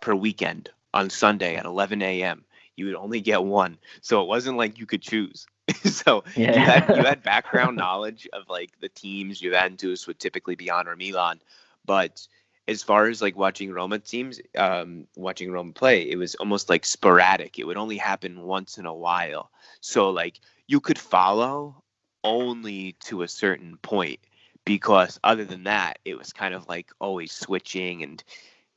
per 0.00 0.14
weekend 0.14 0.70
on 0.94 1.10
Sunday 1.10 1.56
at 1.56 1.64
11 1.64 2.00
a.m. 2.02 2.44
You 2.76 2.86
would 2.86 2.94
only 2.94 3.20
get 3.20 3.42
one, 3.42 3.78
so 4.00 4.22
it 4.22 4.28
wasn't 4.28 4.56
like 4.56 4.78
you 4.78 4.86
could 4.86 5.02
choose. 5.02 5.46
so 5.84 6.22
yeah. 6.36 6.52
you 6.52 6.60
had 6.60 6.96
you 6.96 7.02
had 7.02 7.22
background 7.34 7.76
knowledge 7.76 8.28
of 8.32 8.48
like 8.48 8.70
the 8.80 8.88
teams 8.88 9.40
Juventus 9.40 10.06
would 10.06 10.20
typically 10.20 10.54
be 10.54 10.70
on 10.70 10.86
or 10.86 10.94
Milan, 10.94 11.40
but 11.86 12.26
as 12.68 12.82
far 12.82 13.06
as 13.06 13.22
like 13.22 13.36
watching 13.36 13.72
Roma 13.72 13.98
teams, 13.98 14.40
um, 14.58 15.06
watching 15.16 15.52
Roma 15.52 15.72
play, 15.72 16.02
it 16.02 16.16
was 16.16 16.34
almost 16.36 16.68
like 16.68 16.84
sporadic. 16.84 17.58
It 17.58 17.66
would 17.66 17.76
only 17.76 17.96
happen 17.96 18.42
once 18.42 18.76
in 18.76 18.86
a 18.86 18.94
while. 18.94 19.50
So 19.80 20.10
like 20.10 20.40
you 20.66 20.80
could 20.80 20.98
follow 20.98 21.82
only 22.24 22.96
to 23.04 23.22
a 23.22 23.28
certain 23.28 23.78
point 23.82 24.18
because 24.64 25.20
other 25.22 25.44
than 25.44 25.64
that, 25.64 26.00
it 26.04 26.18
was 26.18 26.32
kind 26.32 26.54
of 26.54 26.68
like 26.68 26.90
always 26.98 27.32
switching. 27.32 28.02
And 28.02 28.22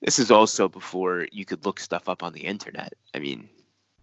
this 0.02 0.20
is 0.20 0.30
also 0.30 0.70
before 0.70 1.28
you 1.32 1.46
could 1.46 1.66
look 1.66 1.80
stuff 1.80 2.08
up 2.08 2.22
on 2.22 2.34
the 2.34 2.46
internet. 2.46 2.94
I 3.16 3.20
mean, 3.20 3.50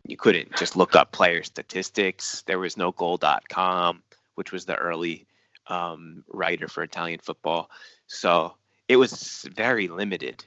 you 0.05 0.17
couldn't 0.17 0.57
just 0.57 0.77
look 0.77 0.97
up 0.97 1.13
player 1.13 1.45
statistics. 1.45 2.43
There 2.47 2.59
was 2.59 2.77
no 2.77 2.91
goal.com, 2.91 4.03
which 4.35 4.51
was 4.51 4.65
the 4.65 4.77
early 4.77 5.27
um, 5.69 6.25
writer 6.29 6.67
for 6.69 6.83
Italian 6.83 7.21
football. 7.21 7.71
So 8.09 8.55
it 8.89 8.97
was 8.97 9.49
very 9.55 9.89
limited. 9.89 10.45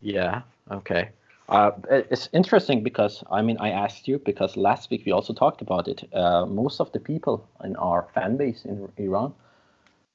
Yeah. 0.00 0.42
Okay. 0.70 1.10
Uh, 1.48 1.72
it's 1.90 2.28
interesting 2.32 2.82
because 2.82 3.22
I 3.30 3.42
mean 3.42 3.58
I 3.60 3.70
asked 3.70 4.08
you 4.08 4.18
because 4.18 4.56
last 4.56 4.90
week 4.90 5.02
we 5.04 5.12
also 5.12 5.34
talked 5.34 5.60
about 5.60 5.88
it. 5.88 6.08
Uh, 6.12 6.46
most 6.46 6.80
of 6.80 6.90
the 6.92 7.00
people 7.00 7.46
in 7.62 7.76
our 7.76 8.06
fan 8.14 8.36
base 8.36 8.64
in 8.64 8.90
Iran, 8.96 9.34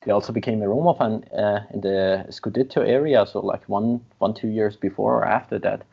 they 0.04 0.12
also 0.12 0.34
became 0.34 0.62
a 0.64 0.68
Roma 0.68 0.96
fan 0.96 1.24
uh, 1.32 1.62
in 1.72 1.82
the 1.82 2.26
Scudetto 2.30 2.88
area, 2.88 3.26
so 3.28 3.40
like 3.42 3.64
one 3.70 4.02
one 4.18 4.34
two 4.34 4.48
years 4.48 4.76
before 4.76 5.20
or 5.20 5.26
after 5.26 5.60
that. 5.60 5.84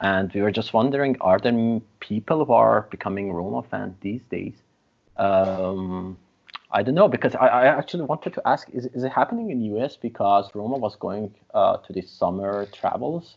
And 0.00 0.32
we 0.32 0.42
were 0.42 0.52
just 0.52 0.72
wondering, 0.72 1.16
are 1.20 1.40
there 1.40 1.80
people 1.98 2.44
who 2.44 2.52
are 2.52 2.86
becoming 2.88 3.32
Roma 3.32 3.64
fans 3.64 3.96
these 4.00 4.22
days? 4.30 4.54
Um, 5.16 6.16
I 6.70 6.82
don't 6.82 6.94
know 6.94 7.08
because 7.08 7.34
I, 7.34 7.46
I 7.46 7.66
actually 7.66 8.04
wanted 8.04 8.34
to 8.34 8.46
ask: 8.46 8.68
is, 8.70 8.86
is 8.86 9.04
it 9.04 9.12
happening 9.12 9.50
in 9.50 9.60
US 9.76 9.96
because 9.96 10.50
Roma 10.54 10.76
was 10.76 10.96
going 10.96 11.34
uh, 11.54 11.78
to 11.78 11.92
the 11.92 12.02
summer 12.02 12.66
travels 12.66 13.36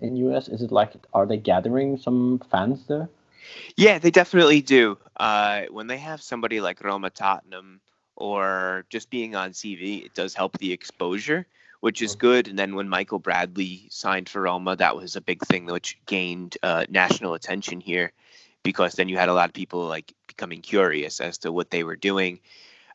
in 0.00 0.16
US? 0.16 0.48
Is 0.48 0.62
it 0.62 0.72
like 0.72 0.92
are 1.12 1.26
they 1.26 1.36
gathering 1.36 1.98
some 1.98 2.40
fans 2.50 2.86
there? 2.86 3.08
Yeah, 3.76 3.98
they 3.98 4.10
definitely 4.10 4.62
do. 4.62 4.98
Uh, 5.16 5.62
when 5.70 5.86
they 5.86 5.98
have 5.98 6.22
somebody 6.22 6.60
like 6.60 6.82
Roma 6.82 7.10
Tottenham 7.10 7.80
or 8.16 8.84
just 8.90 9.10
being 9.10 9.34
on 9.34 9.50
TV, 9.50 10.04
it 10.04 10.14
does 10.14 10.34
help 10.34 10.58
the 10.58 10.72
exposure, 10.72 11.46
which 11.80 12.02
is 12.02 12.14
good. 12.14 12.48
And 12.48 12.58
then 12.58 12.74
when 12.74 12.88
Michael 12.88 13.18
Bradley 13.18 13.86
signed 13.90 14.28
for 14.28 14.42
Roma, 14.42 14.76
that 14.76 14.96
was 14.96 15.16
a 15.16 15.20
big 15.20 15.42
thing 15.46 15.66
which 15.66 15.98
gained 16.06 16.56
uh, 16.62 16.84
national 16.88 17.34
attention 17.34 17.80
here 17.80 18.12
because 18.62 18.94
then 18.94 19.08
you 19.08 19.16
had 19.16 19.28
a 19.28 19.34
lot 19.34 19.48
of 19.48 19.54
people 19.54 19.86
like 19.86 20.12
becoming 20.26 20.60
curious 20.60 21.20
as 21.20 21.38
to 21.38 21.52
what 21.52 21.70
they 21.70 21.82
were 21.82 21.96
doing. 21.96 22.40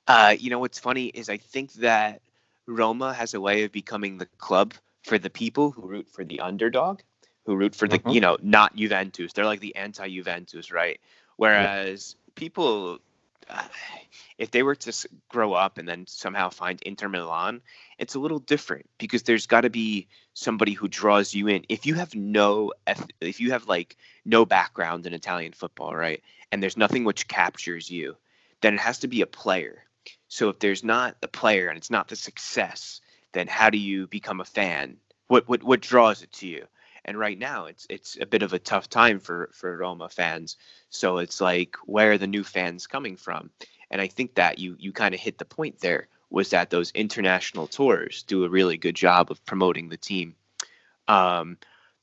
Uh, 0.08 0.36
you 0.38 0.50
know, 0.50 0.60
what's 0.60 0.80
funny 0.80 1.06
is 1.08 1.30
I 1.30 1.38
think 1.38 1.74
that 1.74 2.22
Roma 2.68 3.14
has 3.14 3.34
a 3.34 3.42
way 3.42 3.64
of 3.64 3.72
becoming 3.72 4.18
the 4.18 4.28
club 4.38 4.74
for 5.04 5.18
the 5.18 5.30
people 5.30 5.72
who 5.72 5.88
root 5.88 6.10
for 6.10 6.24
the 6.24 6.40
underdog, 6.40 7.02
who 7.46 7.56
root 7.56 7.76
for 7.76 7.88
the, 7.88 8.00
mm-hmm. 8.00 8.10
you 8.10 8.22
know, 8.22 8.38
not 8.42 8.76
Juventus. 8.76 9.34
They're 9.34 9.46
like 9.46 9.60
the 9.60 9.76
anti 9.76 10.08
Juventus, 10.08 10.72
right? 10.72 11.00
Whereas 11.38 12.16
yeah. 12.16 12.32
people, 12.36 13.00
uh, 13.50 13.64
if 14.38 14.52
they 14.52 14.64
were 14.64 14.76
to 14.76 15.08
grow 15.30 15.54
up 15.54 15.78
and 15.78 15.88
then 15.88 16.06
somehow 16.08 16.50
find 16.50 16.82
Inter 16.84 17.10
Milan, 17.10 17.62
it's 17.98 18.16
a 18.16 18.20
little 18.20 18.40
different 18.40 18.88
because 18.98 19.24
there's 19.24 19.48
got 19.48 19.62
to 19.62 19.70
be 19.70 20.08
somebody 20.34 20.74
who 20.74 20.88
draws 20.88 21.34
you 21.34 21.48
in. 21.48 21.66
If 21.70 21.86
you 21.86 21.96
have 21.96 22.14
no, 22.16 22.74
if 23.22 23.40
you 23.40 23.52
have 23.52 23.68
like 23.68 23.96
no 24.24 24.46
background 24.46 25.06
in 25.06 25.14
Italian 25.14 25.54
football, 25.54 25.96
right, 25.96 26.22
and 26.52 26.62
there's 26.62 26.78
nothing 26.78 27.04
which 27.04 27.28
captures 27.28 27.90
you, 27.90 28.16
then 28.62 28.76
it 28.76 28.80
has 28.80 29.00
to 29.00 29.08
be 29.08 29.22
a 29.22 29.28
player 29.28 29.84
so 30.27 30.50
if 30.50 30.60
there's 30.60 30.84
not 30.84 31.20
the 31.22 31.27
player 31.27 31.70
and 31.70 31.77
it's 31.77 31.91
not 31.91 32.08
the 32.08 32.15
success, 32.15 33.01
then 33.34 33.48
how 33.48 33.70
do 33.70 33.77
you 33.77 34.08
become 34.08 34.41
a 34.41 34.46
fan? 34.46 34.98
What 35.27 35.48
what 35.48 35.63
what 35.63 35.82
draws 35.82 36.22
it 36.22 36.32
to 36.34 36.48
you? 36.48 36.65
And 37.03 37.20
right 37.20 37.38
now 37.38 37.65
it's 37.65 37.86
it's 37.89 38.17
a 38.20 38.25
bit 38.25 38.41
of 38.41 38.53
a 38.53 38.60
tough 38.60 38.89
time 38.89 39.20
for 39.20 39.50
for 39.53 39.77
Roma 39.77 40.10
fans. 40.10 40.58
So 40.89 41.20
it's 41.20 41.41
like 41.41 41.75
where 41.86 42.13
are 42.13 42.17
the 42.17 42.27
new 42.27 42.44
fans 42.44 42.88
coming 42.88 43.17
from? 43.17 43.51
And 43.91 44.01
I 44.01 44.08
think 44.08 44.36
that 44.36 44.60
you 44.60 44.75
you 44.79 44.91
kind 44.91 45.13
of 45.13 45.22
hit 45.22 45.38
the 45.38 45.46
point 45.46 45.79
there 45.79 46.08
was 46.29 46.50
that 46.50 46.70
those 46.70 46.91
international 46.91 47.67
tours 47.67 48.24
do 48.24 48.44
a 48.44 48.50
really 48.50 48.77
good 48.77 48.96
job 48.96 49.32
of 49.32 49.46
promoting 49.46 49.89
the 49.89 49.98
team. 49.98 50.36
Um, 51.08 51.58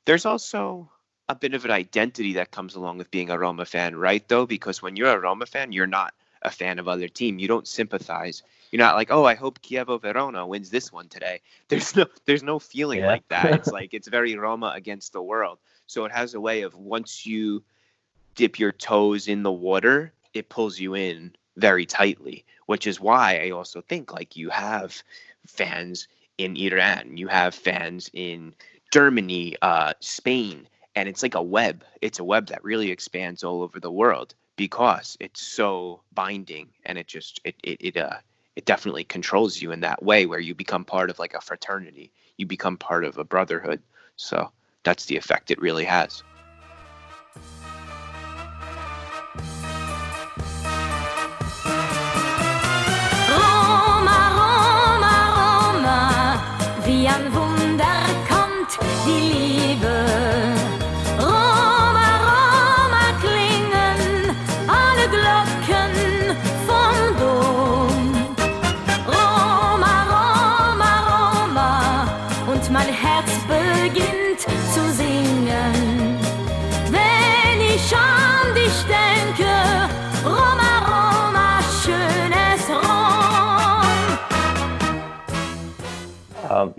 there's 0.04 0.26
also 0.26 0.90
a 1.28 1.34
bit 1.34 1.54
of 1.54 1.64
an 1.64 1.70
identity 1.70 2.34
that 2.34 2.50
comes 2.50 2.74
along 2.74 2.98
with 2.98 3.10
being 3.10 3.30
a 3.30 3.38
Roma 3.38 3.64
fan, 3.64 3.96
right? 3.96 4.26
Though, 4.28 4.46
because 4.46 4.80
when 4.80 4.96
you're 4.96 5.12
a 5.12 5.18
Roma 5.18 5.46
fan, 5.46 5.72
you're 5.72 5.86
not 5.86 6.14
a 6.42 6.50
fan 6.50 6.78
of 6.78 6.88
other 6.88 7.08
team. 7.08 7.38
You 7.38 7.49
don't 7.49 7.66
sympathize. 7.66 8.42
You're 8.70 8.78
not 8.80 8.96
like, 8.96 9.11
oh, 9.11 9.25
I 9.25 9.34
hope 9.34 9.61
Chievo 9.61 10.00
Verona 10.00 10.46
wins 10.46 10.70
this 10.70 10.92
one 10.92 11.08
today. 11.08 11.40
There's 11.68 11.94
no 11.96 12.06
there's 12.25 12.42
no 12.42 12.58
feeling 12.58 13.00
yeah. 13.00 13.06
like 13.06 13.28
that. 13.28 13.52
It's 13.52 13.68
like 13.72 13.94
it's 13.94 14.08
very 14.08 14.37
Roma 14.37 14.72
against 14.75 15.12
the 15.12 15.22
world. 15.22 15.58
So 15.87 16.04
it 16.04 16.12
has 16.12 16.34
a 16.34 16.40
way 16.40 16.62
of 16.62 16.75
once 16.75 17.26
you 17.26 17.62
dip 18.34 18.58
your 18.58 18.72
toes 18.72 19.28
in 19.28 19.42
the 19.42 19.52
water, 19.52 20.12
it 20.32 20.49
pulls 20.49 20.78
you 20.78 20.94
in 20.94 21.34
very 21.56 21.84
tightly, 21.84 22.44
which 22.66 22.87
is 22.87 23.00
why 23.00 23.40
I 23.44 23.50
also 23.50 23.80
think 23.82 24.12
like 24.12 24.37
you 24.37 24.49
have 24.49 25.02
fans 25.46 26.08
in 26.38 26.56
Iran, 26.56 27.16
you 27.16 27.28
have 27.28 27.54
fans 27.54 28.11
in 28.14 28.54
Germany, 28.90 29.56
uh, 29.61 29.92
Spain, 30.00 30.66
and 30.94 31.08
it's 31.08 31.22
like 31.22 31.34
a 31.34 31.42
web. 31.42 31.84
It's 32.00 32.18
a 32.18 32.25
web 32.25 32.46
that 32.49 32.64
really 32.64 32.90
expands 32.90 33.44
all 33.44 33.62
over 33.62 33.80
the 33.80 33.92
world 33.92 34.34
because 34.56 35.16
it's 35.21 35.40
so 35.40 36.02
binding 36.12 36.68
and 36.85 36.99
it 36.99 37.06
just 37.06 37.40
it 37.44 37.56
it 37.62 37.78
it 37.80 37.97
uh 37.97 38.16
it 38.56 38.66
definitely 38.66 39.04
controls 39.04 39.61
you 39.62 39.73
in 39.73 39.80
that 39.80 40.02
way 40.02 40.26
where 40.26 40.40
you 40.40 40.54
become 40.54 40.85
part 40.85 41.09
of 41.09 41.18
like 41.18 41.35
a 41.35 41.40
fraternity. 41.40 42.12
You 42.37 42.47
become 42.47 42.76
part 42.76 43.04
of 43.04 43.16
a 43.16 43.25
brotherhood. 43.25 43.80
So 44.16 44.50
that's 44.82 45.06
the 45.06 45.16
effect 45.16 45.50
it 45.50 45.61
really 45.61 45.85
has 45.85 46.23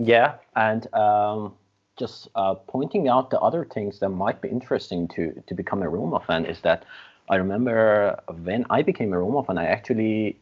yeah, 0.04 0.34
and 0.54 0.92
um, 0.94 1.54
just 1.96 2.28
uh, 2.34 2.54
pointing 2.54 3.08
out 3.08 3.30
the 3.30 3.40
other 3.40 3.64
things 3.64 4.00
that 4.00 4.10
might 4.10 4.40
be 4.40 4.48
interesting 4.48 5.08
to 5.08 5.42
to 5.46 5.54
become 5.54 5.82
a 5.82 5.88
Roma 5.88 6.20
fan 6.20 6.44
is 6.44 6.60
that 6.60 6.84
I 7.28 7.36
remember 7.36 8.20
when 8.42 8.66
I 8.68 8.82
became 8.82 9.12
a 9.12 9.18
Roma 9.18 9.42
fan, 9.44 9.56
I 9.56 9.66
actually 9.66 10.36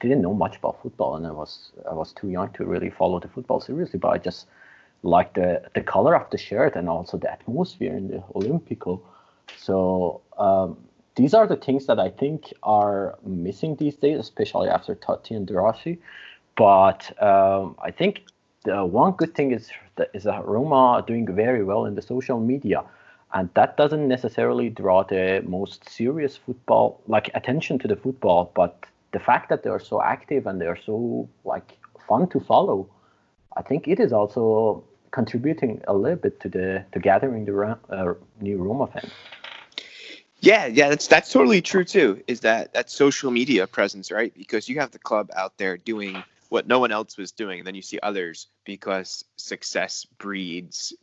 didn't 0.00 0.22
know 0.22 0.32
much 0.32 0.56
about 0.56 0.80
football, 0.82 1.16
and 1.16 1.26
I 1.26 1.32
was 1.32 1.72
I 1.90 1.94
was 1.94 2.12
too 2.12 2.30
young 2.30 2.50
to 2.54 2.64
really 2.64 2.90
follow 2.90 3.20
the 3.20 3.28
football 3.28 3.60
seriously. 3.60 3.98
But 3.98 4.08
I 4.08 4.18
just 4.18 4.46
liked 5.02 5.34
the 5.34 5.62
the 5.74 5.82
color 5.82 6.16
of 6.16 6.30
the 6.30 6.38
shirt 6.38 6.74
and 6.74 6.88
also 6.88 7.18
the 7.18 7.30
atmosphere 7.30 7.94
in 7.94 8.08
the 8.08 8.22
Olimpico. 8.34 9.00
So 9.56 10.22
um, 10.38 10.78
these 11.16 11.34
are 11.34 11.46
the 11.46 11.56
things 11.56 11.86
that 11.86 12.00
I 12.00 12.08
think 12.08 12.54
are 12.62 13.18
missing 13.24 13.76
these 13.76 13.96
days, 13.96 14.18
especially 14.18 14.68
after 14.68 14.94
Totti 14.94 15.36
and 15.36 15.46
De. 15.46 15.98
But 16.56 17.22
um, 17.22 17.76
I 17.82 17.90
think 17.90 18.22
the 18.64 18.84
one 18.84 19.12
good 19.12 19.34
thing 19.34 19.52
is 19.52 19.70
that, 19.96 20.10
is 20.14 20.24
that 20.24 20.44
Roma 20.46 20.74
are 20.96 21.02
doing 21.02 21.26
very 21.34 21.62
well 21.62 21.84
in 21.86 21.94
the 21.94 22.02
social 22.02 22.40
media, 22.40 22.82
and 23.32 23.48
that 23.54 23.76
doesn't 23.76 24.08
necessarily 24.08 24.68
draw 24.70 25.02
the 25.04 25.42
most 25.46 25.88
serious 25.88 26.36
football 26.36 27.00
like 27.06 27.30
attention 27.34 27.78
to 27.80 27.88
the 27.88 27.96
football, 27.96 28.50
but 28.54 28.86
the 29.12 29.20
fact 29.20 29.48
that 29.50 29.62
they 29.62 29.70
are 29.70 29.80
so 29.80 30.02
active 30.02 30.46
and 30.46 30.60
they 30.60 30.66
are 30.66 30.78
so 30.78 31.28
like 31.44 31.78
fun 32.08 32.28
to 32.28 32.40
follow, 32.40 32.88
I 33.56 33.62
think 33.62 33.86
it 33.86 34.00
is 34.00 34.12
also 34.12 34.84
contributing 35.10 35.80
a 35.86 35.94
little 35.94 36.18
bit 36.18 36.40
to 36.40 36.48
the 36.48 36.84
to 36.92 36.98
gathering 36.98 37.44
the 37.44 37.78
uh, 37.90 38.14
new 38.40 38.58
Roma 38.58 38.86
fans. 38.88 39.12
Yeah, 40.40 40.66
yeah, 40.66 40.88
that's 40.88 41.06
that's 41.06 41.30
totally 41.30 41.62
true 41.62 41.84
too. 41.84 42.22
Is 42.26 42.40
that 42.40 42.72
that 42.74 42.90
social 42.90 43.30
media 43.30 43.66
presence, 43.66 44.10
right? 44.10 44.32
Because 44.36 44.68
you 44.68 44.80
have 44.80 44.90
the 44.90 44.98
club 44.98 45.30
out 45.36 45.56
there 45.58 45.76
doing 45.76 46.22
what 46.54 46.68
no 46.68 46.78
one 46.78 46.92
else 46.92 47.18
was 47.18 47.32
doing, 47.32 47.58
and 47.58 47.66
then 47.66 47.74
you 47.74 47.82
see 47.82 47.98
others 48.00 48.46
because 48.64 49.24
success 49.36 50.06
breeds. 50.18 50.94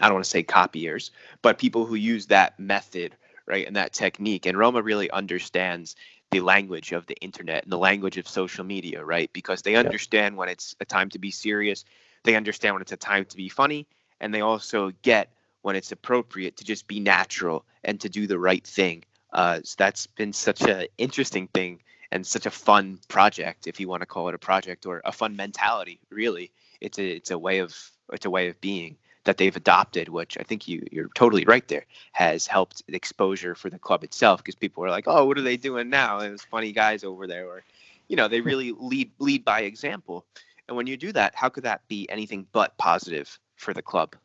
I 0.00 0.06
don't 0.06 0.14
want 0.14 0.24
to 0.24 0.30
say 0.30 0.42
copiers, 0.42 1.10
but 1.42 1.58
people 1.58 1.84
who 1.84 1.96
use 1.96 2.26
that 2.28 2.58
method, 2.58 3.14
right, 3.44 3.66
and 3.66 3.76
that 3.76 3.92
technique. 3.92 4.46
And 4.46 4.56
Roma 4.56 4.80
really 4.80 5.10
understands 5.10 5.96
the 6.30 6.40
language 6.40 6.92
of 6.92 7.04
the 7.06 7.16
internet 7.16 7.64
and 7.64 7.70
the 7.70 7.76
language 7.76 8.16
of 8.16 8.26
social 8.26 8.64
media, 8.64 9.04
right? 9.04 9.30
Because 9.34 9.60
they 9.60 9.76
understand 9.76 10.34
yeah. 10.34 10.38
when 10.38 10.48
it's 10.48 10.74
a 10.80 10.86
time 10.86 11.10
to 11.10 11.18
be 11.18 11.30
serious, 11.30 11.84
they 12.24 12.34
understand 12.34 12.74
when 12.74 12.82
it's 12.82 12.92
a 12.92 12.96
time 12.96 13.26
to 13.26 13.36
be 13.36 13.50
funny, 13.50 13.86
and 14.18 14.32
they 14.32 14.40
also 14.40 14.92
get 15.02 15.30
when 15.60 15.76
it's 15.76 15.92
appropriate 15.92 16.56
to 16.56 16.64
just 16.64 16.86
be 16.86 17.00
natural 17.00 17.66
and 17.84 18.00
to 18.00 18.08
do 18.08 18.26
the 18.26 18.38
right 18.38 18.66
thing. 18.66 19.04
Uh, 19.30 19.60
so 19.62 19.74
that's 19.76 20.06
been 20.06 20.32
such 20.32 20.62
an 20.62 20.86
interesting 20.96 21.48
thing 21.48 21.82
and 22.12 22.26
such 22.26 22.46
a 22.46 22.50
fun 22.50 22.98
project, 23.08 23.66
if 23.66 23.80
you 23.80 23.88
want 23.88 24.02
to 24.02 24.06
call 24.06 24.28
it 24.28 24.34
a 24.34 24.38
project 24.38 24.86
or 24.86 25.02
a 25.04 25.12
fun 25.12 25.36
mentality. 25.36 26.00
Really, 26.10 26.50
it's 26.80 26.98
a 26.98 27.08
it's 27.08 27.30
a 27.30 27.38
way 27.38 27.58
of 27.58 27.76
it's 28.12 28.26
a 28.26 28.30
way 28.30 28.48
of 28.48 28.60
being 28.60 28.96
that 29.24 29.38
they've 29.38 29.56
adopted, 29.56 30.08
which 30.08 30.38
I 30.38 30.44
think 30.44 30.68
you 30.68 30.86
you're 30.90 31.10
totally 31.14 31.44
right 31.44 31.66
there, 31.68 31.84
has 32.12 32.46
helped 32.46 32.82
exposure 32.88 33.54
for 33.54 33.70
the 33.70 33.78
club 33.78 34.04
itself 34.04 34.40
because 34.40 34.54
people 34.54 34.84
are 34.84 34.90
like, 34.90 35.04
oh, 35.06 35.24
what 35.26 35.38
are 35.38 35.42
they 35.42 35.56
doing 35.56 35.90
now? 35.90 36.18
And 36.18 36.32
those 36.32 36.42
funny 36.42 36.72
guys 36.72 37.04
over 37.04 37.26
there, 37.26 37.46
or 37.46 37.62
you 38.08 38.16
know, 38.16 38.28
they 38.28 38.40
really 38.50 38.72
lead 38.78 39.10
lead 39.18 39.44
by 39.44 39.60
example. 39.60 40.24
And 40.68 40.76
when 40.76 40.86
you 40.86 40.96
do 40.96 41.12
that, 41.12 41.34
how 41.34 41.48
could 41.48 41.64
that 41.64 41.86
be 41.86 42.08
anything 42.10 42.46
but 42.52 42.76
positive 42.76 43.38
for 43.56 43.72
the 43.72 43.82
club? 43.82 44.16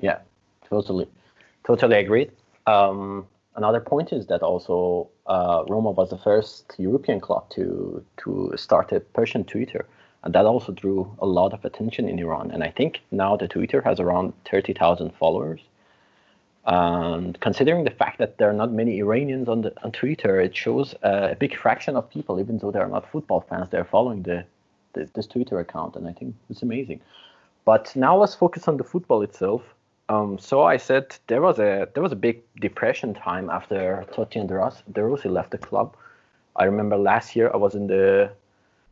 Yeah, 0.00 0.18
totally, 0.68 1.06
totally 1.64 1.96
agreed. 1.98 2.32
Um, 2.66 3.26
another 3.56 3.80
point 3.80 4.12
is 4.12 4.26
that 4.26 4.42
also 4.42 5.08
uh, 5.26 5.64
Roma 5.68 5.90
was 5.90 6.10
the 6.10 6.18
first 6.18 6.74
European 6.78 7.20
club 7.20 7.48
to 7.50 8.04
to 8.18 8.52
start 8.56 8.92
a 8.92 9.00
Persian 9.00 9.44
Twitter 9.44 9.86
and 10.24 10.34
that 10.34 10.46
also 10.46 10.72
drew 10.72 11.14
a 11.18 11.26
lot 11.26 11.52
of 11.52 11.64
attention 11.64 12.08
in 12.08 12.18
Iran. 12.18 12.50
And 12.50 12.64
I 12.64 12.70
think 12.70 13.00
now 13.10 13.36
the 13.36 13.46
Twitter 13.46 13.82
has 13.82 14.00
around 14.00 14.32
30,000 14.50 15.12
followers. 15.14 15.60
And 16.66 17.38
considering 17.40 17.84
the 17.84 17.90
fact 17.90 18.18
that 18.18 18.38
there 18.38 18.48
are 18.48 18.54
not 18.54 18.72
many 18.72 18.98
Iranians 19.00 19.48
on 19.50 19.60
the 19.60 19.72
on 19.84 19.92
Twitter, 19.92 20.40
it 20.40 20.56
shows 20.56 20.94
a 21.02 21.36
big 21.38 21.54
fraction 21.54 21.94
of 21.94 22.08
people, 22.08 22.40
even 22.40 22.56
though 22.56 22.70
they're 22.70 22.88
not 22.88 23.10
football 23.12 23.42
fans, 23.42 23.68
they're 23.70 23.84
following 23.84 24.22
the, 24.22 24.46
the 24.94 25.06
this 25.14 25.26
Twitter 25.26 25.60
account, 25.60 25.94
and 25.94 26.08
I 26.08 26.12
think 26.12 26.34
it's 26.48 26.62
amazing. 26.62 27.02
But 27.66 27.94
now 27.94 28.16
let's 28.16 28.34
focus 28.34 28.66
on 28.66 28.78
the 28.78 28.84
football 28.84 29.20
itself. 29.20 29.62
Um, 30.08 30.38
so 30.38 30.62
I 30.62 30.76
said 30.76 31.16
there 31.28 31.40
was 31.40 31.58
a 31.58 31.88
there 31.94 32.02
was 32.02 32.12
a 32.12 32.16
big 32.16 32.42
depression 32.60 33.14
time 33.14 33.48
after 33.48 34.04
Totti 34.12 34.38
and 34.38 34.48
De 34.48 35.02
Rossi 35.02 35.28
left 35.28 35.50
the 35.50 35.58
club. 35.58 35.96
I 36.56 36.64
remember 36.64 36.96
last 36.96 37.34
year 37.34 37.50
I 37.52 37.56
was 37.56 37.74
in 37.74 37.86
the 37.86 38.30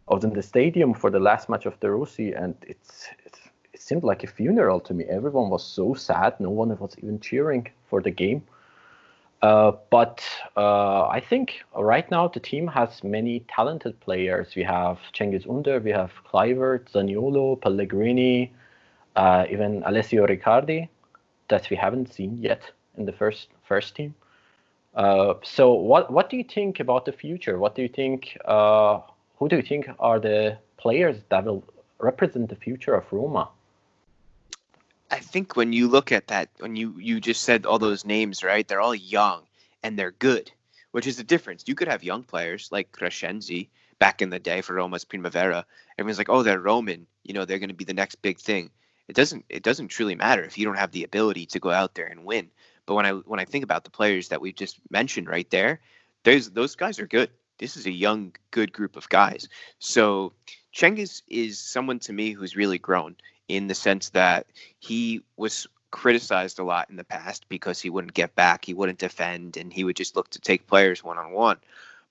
I 0.09 0.15
was 0.15 0.25
in 0.25 0.33
the 0.33 0.43
stadium 0.43 0.95
for 0.95 1.11
the 1.11 1.21
last 1.21 1.49
match 1.49 1.67
of 1.67 1.79
De 1.81 1.91
Rossi, 1.91 2.33
and 2.33 2.55
it's, 2.67 3.09
it's 3.27 3.41
it 3.75 3.81
seemed 3.81 4.05
like 4.05 4.25
a 4.25 4.27
funeral 4.27 4.81
to 4.81 4.95
me. 4.95 5.05
Everyone 5.05 5.51
was 5.51 5.65
so 5.65 5.93
sad. 5.95 6.41
No 6.41 6.51
one 6.51 6.77
was 6.79 6.97
even 6.99 7.21
cheering 7.21 7.69
for 7.91 8.01
the 8.01 8.11
game. 8.11 8.43
Uh, 9.43 9.73
but 9.91 10.23
uh, 10.57 11.09
I 11.09 11.21
think 11.21 11.63
right 11.77 12.09
now 12.11 12.29
the 12.29 12.41
team 12.41 12.69
has 12.69 13.03
many 13.03 13.41
talented 13.49 13.99
players. 14.01 14.55
We 14.55 14.63
have 14.63 14.99
Cengiz 15.13 15.49
Under, 15.51 15.81
we 15.81 15.91
have 15.91 16.13
Kluivert, 16.33 16.91
Zaniolo, 16.93 17.61
Pellegrini, 17.61 18.53
uh, 19.17 19.47
even 19.51 19.83
Alessio 19.85 20.27
Riccardi 20.27 20.89
that 21.53 21.69
we 21.71 21.77
haven't 21.77 22.13
seen 22.13 22.39
yet 22.39 22.63
in 22.97 23.05
the 23.05 23.13
first 23.13 23.49
first 23.69 23.95
team. 23.95 24.15
Uh, 24.95 25.35
so 25.43 25.73
what 25.73 26.11
what 26.11 26.31
do 26.31 26.37
you 26.37 26.45
think 26.45 26.81
about 26.81 27.05
the 27.05 27.13
future? 27.13 27.59
What 27.59 27.75
do 27.77 27.83
you 27.83 27.89
think? 28.01 28.37
Uh, 28.45 29.01
who 29.39 29.49
do 29.49 29.57
you 29.57 29.63
think 29.71 29.89
are 29.99 30.19
the 30.19 30.59
players 30.77 31.17
that 31.29 31.45
will 31.45 31.63
represent 31.99 32.49
the 32.49 32.57
future 32.57 32.95
of 32.95 33.05
Roma? 33.13 33.49
I 35.11 35.19
think 35.19 35.57
when 35.57 35.73
you 35.73 35.89
look 35.89 36.11
at 36.11 36.29
that, 36.29 36.49
when 36.59 36.75
you 36.75 36.89
you 36.99 37.21
just 37.21 37.43
said 37.43 37.67
all 37.67 37.79
those 37.79 38.05
names, 38.05 38.43
right? 38.43 38.67
They're 38.67 38.87
all 38.87 38.95
young 39.19 39.43
and 39.83 39.99
they're 39.99 40.17
good, 40.29 40.51
which 40.93 41.07
is 41.07 41.17
the 41.17 41.31
difference. 41.35 41.65
You 41.67 41.75
could 41.75 41.89
have 41.89 42.03
young 42.03 42.23
players 42.23 42.71
like 42.73 42.93
Crescenzi 42.93 43.69
back 43.99 44.23
in 44.23 44.31
the 44.31 44.39
day 44.39 44.63
for 44.63 44.75
Roma's 44.75 45.05
Primavera. 45.05 45.65
Everyone's 45.99 46.19
like, 46.19 46.33
oh, 46.35 46.43
they're 46.43 46.69
Roman. 46.71 47.07
You 47.25 47.35
know, 47.35 47.45
they're 47.45 47.63
going 47.65 47.77
to 47.77 47.83
be 47.83 47.91
the 47.93 48.01
next 48.03 48.17
big 48.23 48.39
thing. 48.39 48.71
It 49.09 49.17
doesn't 49.17 49.45
it 49.49 49.63
doesn't 49.63 49.89
truly 49.89 50.15
matter 50.15 50.45
if 50.45 50.57
you 50.57 50.65
don't 50.65 50.79
have 50.79 50.93
the 50.93 51.05
ability 51.05 51.47
to 51.47 51.61
go 51.61 51.71
out 51.71 51.95
there 51.95 52.07
and 52.07 52.25
win. 52.25 52.51
But 52.87 52.95
when 52.95 53.07
I 53.07 53.13
when 53.13 53.41
I 53.41 53.45
think 53.45 53.65
about 53.65 53.85
the 53.85 53.91
players 53.91 54.29
that 54.29 54.41
we've 54.41 54.55
just 54.55 54.79
mentioned 54.91 55.29
right 55.29 55.49
there, 55.51 55.81
those 56.25 56.51
those 56.51 56.77
guys 56.77 56.99
are 56.99 57.07
good 57.07 57.31
this 57.63 57.77
is 57.77 57.87
a 57.87 57.93
young, 57.93 58.33
good 58.51 58.73
group 58.73 58.97
of 58.97 59.09
guys. 59.09 59.49
So 59.79 60.33
Cengiz 60.75 61.23
is 61.29 61.61
someone 61.61 62.01
to 62.01 62.13
me 62.13 62.33
who's 62.33 62.57
really 62.57 62.79
grown 62.79 63.15
in 63.47 63.69
the 63.69 63.75
sense 63.75 64.11
that 64.11 64.49
he 64.81 65.23
was 65.37 65.69
criticized 65.93 66.59
a 66.59 66.65
lot 66.65 66.91
in 66.91 66.97
the 66.97 67.05
past 67.05 67.49
because 67.49 67.81
he 67.81 67.89
wouldn't 67.89 68.15
get 68.15 68.35
back, 68.35 68.65
he 68.65 68.75
wouldn't 68.75 68.99
defend, 68.99 69.57
and 69.57 69.73
he 69.73 69.85
would 69.85 69.95
just 69.95 70.17
look 70.17 70.29
to 70.31 70.41
take 70.41 70.67
players 70.67 71.05
one 71.05 71.19
on 71.19 71.31
one. 71.31 71.59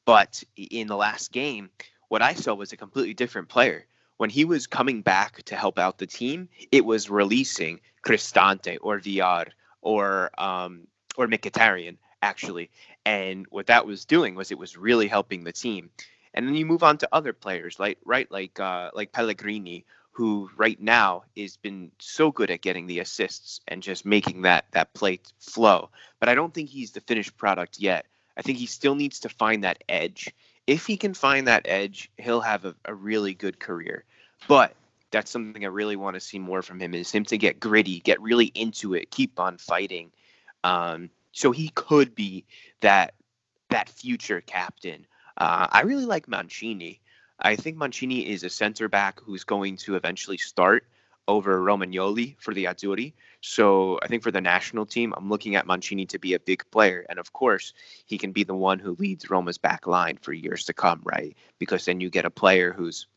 But 0.05 0.41
in 0.55 0.87
the 0.87 0.95
last 0.95 1.33
game, 1.33 1.69
what 2.07 2.21
I 2.21 2.33
saw 2.33 2.53
was 2.53 2.71
a 2.71 2.77
completely 2.77 3.13
different 3.13 3.49
player. 3.49 3.85
When 4.21 4.29
he 4.29 4.45
was 4.45 4.67
coming 4.67 5.01
back 5.01 5.41
to 5.45 5.55
help 5.55 5.79
out 5.79 5.97
the 5.97 6.05
team, 6.05 6.47
it 6.71 6.85
was 6.85 7.09
releasing 7.09 7.81
Cristante 8.05 8.77
or 8.79 8.99
Villar 8.99 9.47
or 9.81 10.29
um, 10.39 10.85
or 11.17 11.25
Mkhitaryan 11.25 11.97
actually. 12.21 12.69
And 13.03 13.47
what 13.49 13.65
that 13.65 13.87
was 13.87 14.05
doing 14.05 14.35
was 14.35 14.51
it 14.51 14.59
was 14.59 14.77
really 14.77 15.07
helping 15.07 15.43
the 15.43 15.51
team. 15.51 15.89
And 16.35 16.47
then 16.47 16.53
you 16.53 16.67
move 16.67 16.83
on 16.83 16.99
to 16.99 17.09
other 17.11 17.33
players, 17.33 17.79
like 17.79 17.97
right, 18.05 18.29
like 18.29 18.59
uh, 18.59 18.91
like 18.93 19.11
Pellegrini, 19.11 19.85
who 20.11 20.51
right 20.55 20.79
now 20.79 21.23
has 21.35 21.57
been 21.57 21.91
so 21.97 22.31
good 22.31 22.51
at 22.51 22.61
getting 22.61 22.85
the 22.85 22.99
assists 22.99 23.59
and 23.67 23.81
just 23.81 24.05
making 24.05 24.43
that 24.43 24.65
that 24.73 24.93
play 24.93 25.19
flow. 25.39 25.89
But 26.19 26.29
I 26.29 26.35
don't 26.35 26.53
think 26.53 26.69
he's 26.69 26.91
the 26.91 27.01
finished 27.01 27.37
product 27.37 27.79
yet. 27.79 28.05
I 28.37 28.43
think 28.43 28.59
he 28.59 28.67
still 28.67 28.93
needs 28.93 29.21
to 29.21 29.29
find 29.29 29.63
that 29.63 29.83
edge. 29.89 30.31
If 30.67 30.85
he 30.85 30.95
can 30.95 31.15
find 31.15 31.47
that 31.47 31.65
edge, 31.65 32.11
he'll 32.19 32.41
have 32.41 32.65
a, 32.65 32.75
a 32.85 32.93
really 32.93 33.33
good 33.33 33.59
career. 33.59 34.05
But 34.47 34.75
that's 35.11 35.29
something 35.29 35.63
I 35.63 35.69
really 35.69 35.95
want 35.95 36.15
to 36.15 36.19
see 36.19 36.39
more 36.39 36.61
from 36.61 36.79
him 36.79 36.93
is 36.93 37.11
him 37.11 37.25
to 37.25 37.37
get 37.37 37.59
gritty, 37.59 37.99
get 37.99 38.21
really 38.21 38.51
into 38.55 38.93
it, 38.93 39.11
keep 39.11 39.39
on 39.39 39.57
fighting. 39.57 40.11
Um, 40.63 41.09
so 41.31 41.51
he 41.51 41.69
could 41.69 42.15
be 42.15 42.45
that 42.81 43.13
that 43.69 43.89
future 43.89 44.41
captain. 44.41 45.05
Uh, 45.37 45.67
I 45.71 45.81
really 45.81 46.05
like 46.05 46.27
Mancini. 46.27 46.99
I 47.39 47.55
think 47.55 47.77
Mancini 47.77 48.29
is 48.29 48.43
a 48.43 48.49
center 48.49 48.89
back 48.89 49.19
who's 49.21 49.43
going 49.43 49.77
to 49.77 49.95
eventually 49.95 50.37
start 50.37 50.85
over 51.27 51.59
Romagnoli 51.59 52.35
for 52.39 52.53
the 52.53 52.65
Azzurri. 52.65 53.13
So 53.41 53.99
I 54.03 54.07
think 54.07 54.23
for 54.23 54.31
the 54.31 54.41
national 54.41 54.85
team, 54.85 55.13
I'm 55.15 55.29
looking 55.29 55.55
at 55.55 55.65
Mancini 55.65 56.05
to 56.07 56.19
be 56.19 56.33
a 56.33 56.39
big 56.39 56.63
player. 56.71 57.05
And 57.09 57.17
of 57.17 57.33
course, 57.33 57.73
he 58.05 58.17
can 58.17 58.31
be 58.31 58.43
the 58.43 58.53
one 58.53 58.79
who 58.79 58.95
leads 58.99 59.29
Roma's 59.29 59.57
back 59.57 59.87
line 59.87 60.17
for 60.21 60.33
years 60.33 60.65
to 60.65 60.73
come, 60.73 61.01
right? 61.03 61.35
Because 61.57 61.85
then 61.85 62.01
you 62.01 62.09
get 62.09 62.25
a 62.25 62.29
player 62.29 62.73
who's 62.73 63.07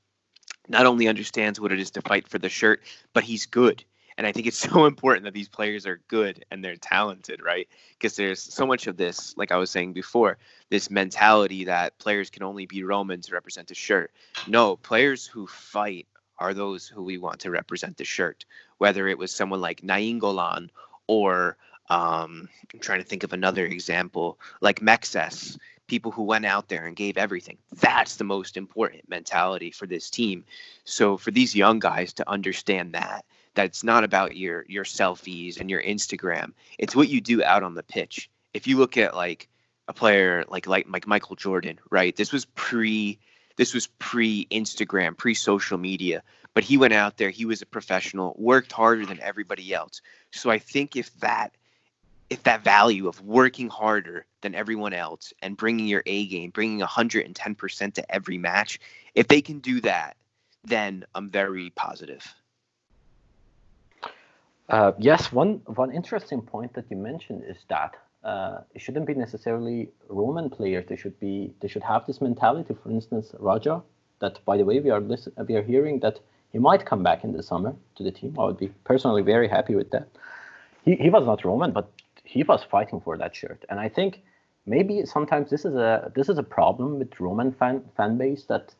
not 0.68 0.86
only 0.86 1.08
understands 1.08 1.60
what 1.60 1.72
it 1.72 1.80
is 1.80 1.92
to 1.92 2.02
fight 2.02 2.28
for 2.28 2.38
the 2.38 2.48
shirt, 2.48 2.82
but 3.12 3.24
he's 3.24 3.46
good. 3.46 3.84
And 4.16 4.26
I 4.26 4.32
think 4.32 4.46
it's 4.46 4.58
so 4.70 4.86
important 4.86 5.24
that 5.24 5.34
these 5.34 5.48
players 5.48 5.86
are 5.86 6.00
good 6.08 6.44
and 6.50 6.64
they're 6.64 6.76
talented, 6.76 7.42
right? 7.42 7.68
Because 7.92 8.16
there's 8.16 8.40
so 8.40 8.66
much 8.66 8.86
of 8.86 8.96
this, 8.96 9.36
like 9.36 9.52
I 9.52 9.56
was 9.56 9.70
saying 9.70 9.92
before, 9.92 10.38
this 10.70 10.90
mentality 10.90 11.64
that 11.64 11.98
players 11.98 12.30
can 12.30 12.42
only 12.42 12.66
be 12.66 12.84
Roman 12.84 13.20
to 13.22 13.32
represent 13.32 13.68
the 13.68 13.74
shirt. 13.74 14.12
No, 14.46 14.76
players 14.76 15.26
who 15.26 15.46
fight 15.46 16.06
are 16.38 16.54
those 16.54 16.86
who 16.88 17.02
we 17.02 17.18
want 17.18 17.40
to 17.40 17.50
represent 17.50 17.96
the 17.96 18.04
shirt. 18.04 18.44
Whether 18.78 19.08
it 19.08 19.18
was 19.18 19.30
someone 19.32 19.60
like 19.60 19.82
Nainggolan 19.82 20.70
or 21.06 21.56
um, 21.90 22.48
I'm 22.72 22.80
trying 22.80 23.00
to 23.00 23.06
think 23.06 23.24
of 23.24 23.32
another 23.32 23.64
example, 23.64 24.38
like 24.60 24.80
Mexes, 24.80 25.58
people 25.86 26.10
who 26.10 26.22
went 26.22 26.46
out 26.46 26.68
there 26.68 26.86
and 26.86 26.96
gave 26.96 27.16
everything. 27.16 27.58
That's 27.72 28.16
the 28.16 28.24
most 28.24 28.56
important 28.56 29.08
mentality 29.08 29.70
for 29.70 29.86
this 29.86 30.10
team. 30.10 30.44
So 30.84 31.16
for 31.16 31.30
these 31.30 31.54
young 31.54 31.78
guys 31.78 32.14
to 32.14 32.28
understand 32.28 32.94
that 32.94 33.24
that's 33.54 33.84
not 33.84 34.04
about 34.04 34.36
your 34.36 34.64
your 34.68 34.84
selfies 34.84 35.60
and 35.60 35.70
your 35.70 35.82
Instagram. 35.82 36.52
It's 36.78 36.96
what 36.96 37.08
you 37.08 37.20
do 37.20 37.42
out 37.42 37.62
on 37.62 37.74
the 37.74 37.82
pitch. 37.82 38.30
If 38.52 38.66
you 38.66 38.78
look 38.78 38.96
at 38.96 39.14
like 39.14 39.48
a 39.88 39.92
player 39.92 40.44
like 40.48 40.66
like 40.66 40.88
like 40.88 41.06
Michael 41.06 41.36
Jordan, 41.36 41.78
right? 41.90 42.14
This 42.14 42.32
was 42.32 42.44
pre 42.44 43.18
this 43.56 43.72
was 43.72 43.86
pre 43.86 44.46
Instagram, 44.50 45.16
pre 45.16 45.34
social 45.34 45.78
media, 45.78 46.22
but 46.54 46.64
he 46.64 46.76
went 46.76 46.94
out 46.94 47.16
there, 47.16 47.30
he 47.30 47.44
was 47.44 47.62
a 47.62 47.66
professional, 47.66 48.34
worked 48.36 48.72
harder 48.72 49.06
than 49.06 49.20
everybody 49.20 49.72
else. 49.72 50.02
So 50.32 50.50
I 50.50 50.58
think 50.58 50.96
if 50.96 51.14
that 51.20 51.52
if 52.30 52.42
that 52.44 52.64
value 52.64 53.08
of 53.08 53.20
working 53.20 53.68
harder 53.68 54.26
than 54.40 54.54
everyone 54.54 54.92
else 54.92 55.32
and 55.42 55.56
bringing 55.56 55.86
your 55.86 56.02
A 56.06 56.26
game, 56.26 56.50
bringing 56.50 56.80
110% 56.80 57.94
to 57.94 58.14
every 58.14 58.38
match, 58.38 58.80
if 59.14 59.28
they 59.28 59.42
can 59.42 59.60
do 59.60 59.80
that, 59.82 60.16
then 60.64 61.04
I'm 61.14 61.30
very 61.30 61.70
positive. 61.70 62.34
Uh, 64.68 64.92
yes, 64.98 65.30
one 65.30 65.60
one 65.66 65.92
interesting 65.92 66.40
point 66.40 66.72
that 66.72 66.86
you 66.90 66.96
mentioned 66.96 67.44
is 67.46 67.58
that 67.68 67.96
uh, 68.24 68.60
it 68.74 68.80
shouldn't 68.80 69.06
be 69.06 69.14
necessarily 69.14 69.90
Roman 70.08 70.48
players. 70.48 70.86
They 70.88 70.96
should 70.96 71.18
be 71.20 71.52
they 71.60 71.68
should 71.68 71.82
have 71.82 72.06
this 72.06 72.22
mentality. 72.22 72.74
For 72.82 72.90
instance, 72.90 73.32
Radja, 73.38 73.82
That 74.20 74.42
by 74.46 74.56
the 74.56 74.64
way, 74.64 74.80
we 74.80 74.88
are 74.88 75.00
listen, 75.00 75.34
we 75.46 75.56
are 75.56 75.62
hearing 75.62 76.00
that 76.00 76.18
he 76.50 76.58
might 76.58 76.86
come 76.86 77.02
back 77.02 77.24
in 77.24 77.32
the 77.32 77.42
summer 77.42 77.74
to 77.96 78.02
the 78.02 78.10
team. 78.10 78.34
I 78.38 78.44
would 78.44 78.58
be 78.58 78.68
personally 78.84 79.20
very 79.20 79.48
happy 79.48 79.74
with 79.74 79.90
that. 79.90 80.08
He 80.86 80.94
he 80.96 81.10
was 81.10 81.26
not 81.26 81.44
Roman, 81.44 81.72
but 81.72 81.90
he 82.34 82.42
was 82.42 82.62
fighting 82.64 83.00
for 83.00 83.16
that 83.16 83.34
shirt, 83.40 83.64
and 83.68 83.78
I 83.78 83.88
think 83.88 84.22
maybe 84.66 85.04
sometimes 85.06 85.50
this 85.50 85.64
is 85.64 85.74
a 85.74 86.10
this 86.16 86.28
is 86.28 86.38
a 86.38 86.42
problem 86.58 86.98
with 86.98 87.20
Roman 87.20 87.52
fan 87.52 87.76
fan 87.96 88.18
base 88.18 88.44
that 88.52 88.74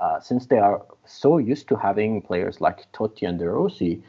uh, 0.00 0.18
since 0.20 0.46
they 0.46 0.58
are 0.58 0.82
so 1.04 1.38
used 1.38 1.68
to 1.68 1.76
having 1.76 2.20
players 2.20 2.60
like 2.60 2.90
Totti 2.92 3.28
and 3.28 3.38
De 3.38 3.48
Rossi, 3.48 4.02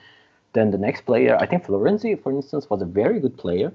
then 0.53 0.71
the 0.71 0.77
next 0.77 1.01
player, 1.05 1.37
I 1.39 1.45
think 1.45 1.65
Florenzi, 1.65 2.21
for 2.21 2.31
instance, 2.31 2.69
was 2.69 2.81
a 2.81 2.85
very 2.85 3.19
good 3.19 3.37
player, 3.37 3.71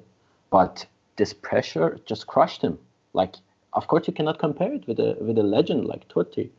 but 0.51 0.87
this 1.17 1.33
pressure 1.33 1.99
just 2.05 2.27
crushed 2.27 2.63
him. 2.63 2.79
Like, 3.13 3.37
of 3.73 3.87
course, 3.87 4.09
you 4.09 4.13
cannot 4.13 4.39
compare 4.39 4.73
it 4.75 4.87
with 4.89 4.99
a 4.99 5.17
with 5.21 5.39
a 5.39 5.49
legend 5.57 5.85
like 5.87 6.09
Totti. 6.09 6.51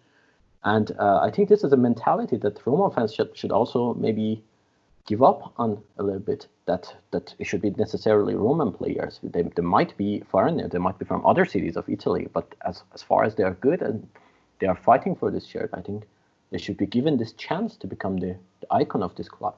And 0.63 0.87
uh, 0.97 1.19
I 1.27 1.29
think 1.29 1.49
this 1.49 1.63
is 1.65 1.73
a 1.73 1.77
mentality 1.89 2.37
that 2.37 2.65
Roma 2.65 2.89
fans 2.95 3.13
should, 3.13 3.35
should 3.37 3.51
also 3.51 3.93
maybe 3.95 4.41
give 5.05 5.21
up 5.21 5.53
on 5.57 5.81
a 5.97 6.03
little 6.03 6.19
bit. 6.19 6.47
That 6.65 6.95
that 7.11 7.35
it 7.39 7.45
should 7.45 7.61
be 7.61 7.71
necessarily 7.71 8.35
Roman 8.35 8.71
players. 8.71 9.19
They, 9.21 9.41
they 9.41 9.61
might 9.61 9.97
be 9.97 10.21
foreigner, 10.29 10.67
they 10.67 10.77
might 10.77 10.97
be 10.97 11.05
from 11.05 11.25
other 11.25 11.45
cities 11.45 11.75
of 11.75 11.89
Italy, 11.89 12.27
but 12.31 12.55
as 12.65 12.83
as 12.93 13.03
far 13.03 13.23
as 13.23 13.35
they 13.35 13.43
are 13.43 13.55
good 13.55 13.81
and 13.81 14.07
they 14.59 14.67
are 14.67 14.75
fighting 14.75 15.15
for 15.15 15.29
this 15.29 15.45
shirt, 15.45 15.69
I 15.73 15.81
think 15.81 16.03
they 16.51 16.57
should 16.57 16.77
be 16.77 16.85
given 16.85 17.17
this 17.17 17.33
chance 17.33 17.75
to 17.77 17.87
become 17.87 18.17
the, 18.17 18.37
the 18.61 18.67
icon 18.71 19.03
of 19.03 19.15
this 19.15 19.27
club. 19.27 19.55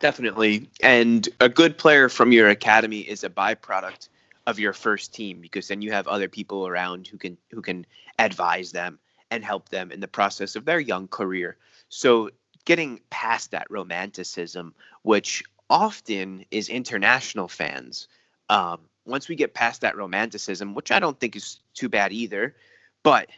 Definitely. 0.00 0.68
And 0.82 1.28
a 1.38 1.48
good 1.48 1.78
player 1.78 2.08
from 2.08 2.32
your 2.32 2.48
academy 2.48 3.00
is 3.00 3.22
a 3.22 3.30
byproduct 3.30 4.08
of 4.46 4.58
your 4.58 4.72
first 4.72 5.14
team 5.14 5.40
because 5.40 5.68
then 5.68 5.82
you 5.82 5.92
have 5.92 6.08
other 6.08 6.28
people 6.28 6.66
around 6.66 7.06
who 7.06 7.18
can 7.18 7.36
who 7.52 7.62
can 7.62 7.86
advise 8.18 8.72
them 8.72 8.98
and 9.30 9.44
help 9.44 9.68
them 9.68 9.92
in 9.92 10.00
the 10.00 10.08
process 10.08 10.56
of 10.56 10.64
their 10.64 10.80
young 10.80 11.06
career. 11.06 11.56
So 11.88 12.30
getting 12.64 13.00
past 13.10 13.50
that 13.50 13.70
romanticism, 13.70 14.74
which 15.02 15.42
often 15.68 16.44
is 16.50 16.68
international 16.68 17.48
fans, 17.48 18.08
um, 18.48 18.80
once 19.04 19.28
we 19.28 19.34
get 19.34 19.54
past 19.54 19.80
that 19.80 19.96
romanticism, 19.96 20.74
which 20.74 20.92
I 20.92 21.00
don't 21.00 21.18
think 21.18 21.34
is 21.36 21.60
too 21.74 21.88
bad 21.88 22.12
either, 22.12 22.54
but 23.02 23.28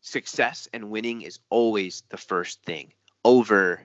success 0.00 0.68
and 0.74 0.90
winning 0.90 1.22
is 1.22 1.38
always 1.48 2.02
the 2.10 2.16
first 2.16 2.62
thing 2.64 2.92
over 3.24 3.80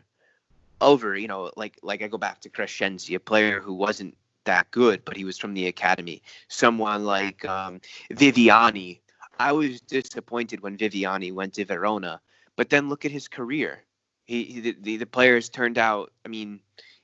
over 0.81 1.17
you 1.17 1.29
know 1.29 1.49
like 1.55 1.77
like 1.81 2.01
i 2.01 2.07
go 2.07 2.17
back 2.17 2.41
to 2.41 2.49
crescenzi 2.49 3.15
a 3.15 3.19
player 3.19 3.61
who 3.61 3.73
wasn't 3.73 4.13
that 4.43 4.69
good 4.71 5.03
but 5.05 5.15
he 5.15 5.25
was 5.25 5.37
from 5.37 5.53
the 5.53 5.67
academy. 5.67 6.21
Someone 6.47 7.05
like 7.05 7.45
um, 7.45 7.79
viviani. 8.11 8.99
I 9.39 9.51
was 9.51 9.79
disappointed 9.81 10.61
when 10.61 10.77
viviani 10.77 11.31
went 11.31 11.53
to 11.53 11.65
verona 11.65 12.19
but 12.55 12.69
then 12.69 12.89
look 12.89 13.05
at 13.05 13.11
his 13.11 13.27
career 13.27 13.83
he, 14.29 14.43
he 14.43 14.71
the, 14.71 14.97
the 14.97 15.05
players 15.05 15.49
turned 15.49 15.77
out 15.77 16.11
i 16.25 16.27
mean 16.27 16.59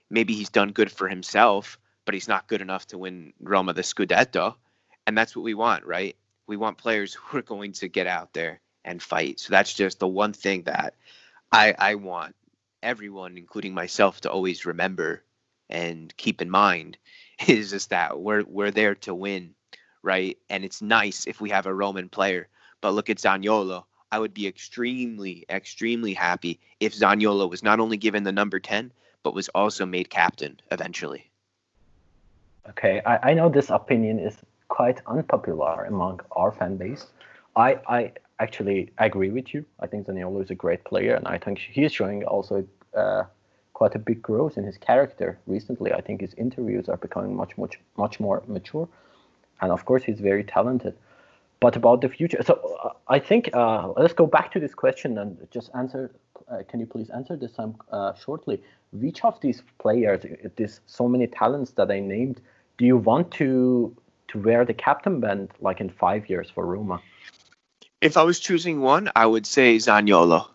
maybe 0.09 0.33
he's 0.33 0.49
done 0.49 0.71
good 0.71 0.91
for 0.91 1.07
himself 1.07 1.79
but 2.05 2.13
he's 2.13 2.27
not 2.27 2.47
good 2.47 2.61
enough 2.61 2.85
to 2.87 2.97
win 2.97 3.33
roma 3.39 3.73
the 3.73 3.81
scudetto 3.81 4.55
and 5.07 5.17
that's 5.17 5.35
what 5.35 5.43
we 5.43 5.53
want 5.53 5.85
right 5.85 6.15
we 6.47 6.57
want 6.57 6.77
players 6.77 7.13
who 7.15 7.37
are 7.37 7.41
going 7.43 7.73
to 7.73 7.87
get 7.87 8.07
out 8.07 8.33
there 8.33 8.61
and 8.83 9.01
fight. 9.01 9.39
So 9.39 9.51
that's 9.51 9.73
just 9.73 9.99
the 9.99 10.07
one 10.07 10.33
thing 10.33 10.63
that 10.63 10.93
I 11.51 11.75
I 11.77 11.95
want 11.95 12.35
everyone, 12.83 13.37
including 13.37 13.73
myself, 13.73 14.21
to 14.21 14.31
always 14.31 14.65
remember 14.65 15.23
and 15.69 16.15
keep 16.17 16.41
in 16.41 16.49
mind 16.49 16.97
is 17.47 17.71
just 17.71 17.89
that 17.89 18.19
we're 18.19 18.43
we're 18.43 18.71
there 18.71 18.95
to 18.95 19.13
win, 19.13 19.55
right? 20.03 20.37
And 20.49 20.63
it's 20.63 20.81
nice 20.81 21.27
if 21.27 21.41
we 21.41 21.49
have 21.49 21.65
a 21.65 21.73
Roman 21.73 22.09
player. 22.09 22.47
But 22.81 22.93
look 22.93 23.09
at 23.09 23.17
Zaniolo. 23.17 23.85
I 24.11 24.19
would 24.19 24.33
be 24.33 24.47
extremely, 24.47 25.45
extremely 25.49 26.13
happy 26.13 26.59
if 26.79 26.93
Zaniolo 26.95 27.49
was 27.49 27.63
not 27.63 27.79
only 27.79 27.97
given 27.97 28.23
the 28.23 28.31
number 28.31 28.59
10, 28.59 28.91
but 29.23 29.33
was 29.33 29.49
also 29.49 29.85
made 29.85 30.09
captain 30.09 30.59
eventually. 30.71 31.29
Okay, 32.69 33.01
I, 33.05 33.31
I 33.31 33.33
know 33.33 33.49
this 33.49 33.69
opinion 33.69 34.19
is 34.19 34.37
quite 34.67 35.01
unpopular 35.07 35.85
among 35.85 36.21
our 36.31 36.51
fan 36.51 36.77
base. 36.77 37.07
I, 37.55 37.79
I 37.87 38.11
actually 38.39 38.91
agree 38.97 39.29
with 39.29 39.53
you. 39.53 39.65
I 39.79 39.87
think 39.87 40.07
Zaniolo 40.07 40.43
is 40.43 40.49
a 40.49 40.55
great 40.55 40.83
player, 40.83 41.15
and 41.15 41.27
I 41.27 41.37
think 41.37 41.59
he 41.59 41.83
is 41.83 41.93
showing 41.93 42.23
also 42.25 42.65
uh, 42.95 43.23
quite 43.73 43.95
a 43.95 43.99
big 43.99 44.21
growth 44.21 44.57
in 44.57 44.63
his 44.63 44.77
character 44.77 45.37
recently. 45.47 45.93
I 45.93 46.01
think 46.01 46.21
his 46.21 46.33
interviews 46.35 46.89
are 46.89 46.97
becoming 46.97 47.35
much, 47.35 47.57
much, 47.57 47.79
much 47.97 48.19
more 48.19 48.43
mature, 48.47 48.87
and 49.61 49.71
of 49.71 49.85
course 49.85 50.03
he's 50.03 50.19
very 50.19 50.43
talented. 50.43 50.95
But 51.59 51.75
about 51.75 52.01
the 52.01 52.09
future, 52.09 52.41
so 52.43 52.53
uh, 52.83 52.89
I 53.07 53.19
think 53.19 53.49
uh, 53.53 53.93
let's 53.97 54.13
go 54.13 54.27
back 54.27 54.51
to 54.51 54.59
this 54.59 54.75
question 54.75 55.17
and 55.17 55.47
just 55.51 55.69
answer. 55.73 56.11
Uh, 56.51 56.61
can 56.67 56.79
you 56.79 56.85
please 56.85 57.09
answer 57.09 57.35
this 57.35 57.53
time 57.53 57.75
uh, 57.91 58.13
shortly? 58.13 58.61
Which 58.91 59.23
of 59.23 59.39
these 59.41 59.63
players, 59.79 60.25
these 60.57 60.81
so 60.85 61.07
many 61.07 61.27
talents 61.27 61.71
that 61.71 61.89
I 61.89 61.99
named, 61.99 62.41
do 62.77 62.85
you 62.85 62.97
want 62.97 63.31
to 63.31 63.95
to 64.27 64.39
wear 64.39 64.65
the 64.65 64.73
captain 64.73 65.19
band 65.19 65.51
like 65.61 65.79
in 65.79 65.89
five 65.89 66.29
years 66.29 66.49
for 66.49 66.65
Roma? 66.65 67.01
If 68.01 68.17
I 68.17 68.23
was 68.23 68.39
choosing 68.39 68.81
one, 68.81 69.09
I 69.15 69.25
would 69.25 69.45
say 69.45 69.77
Zaniolo, 69.77 70.47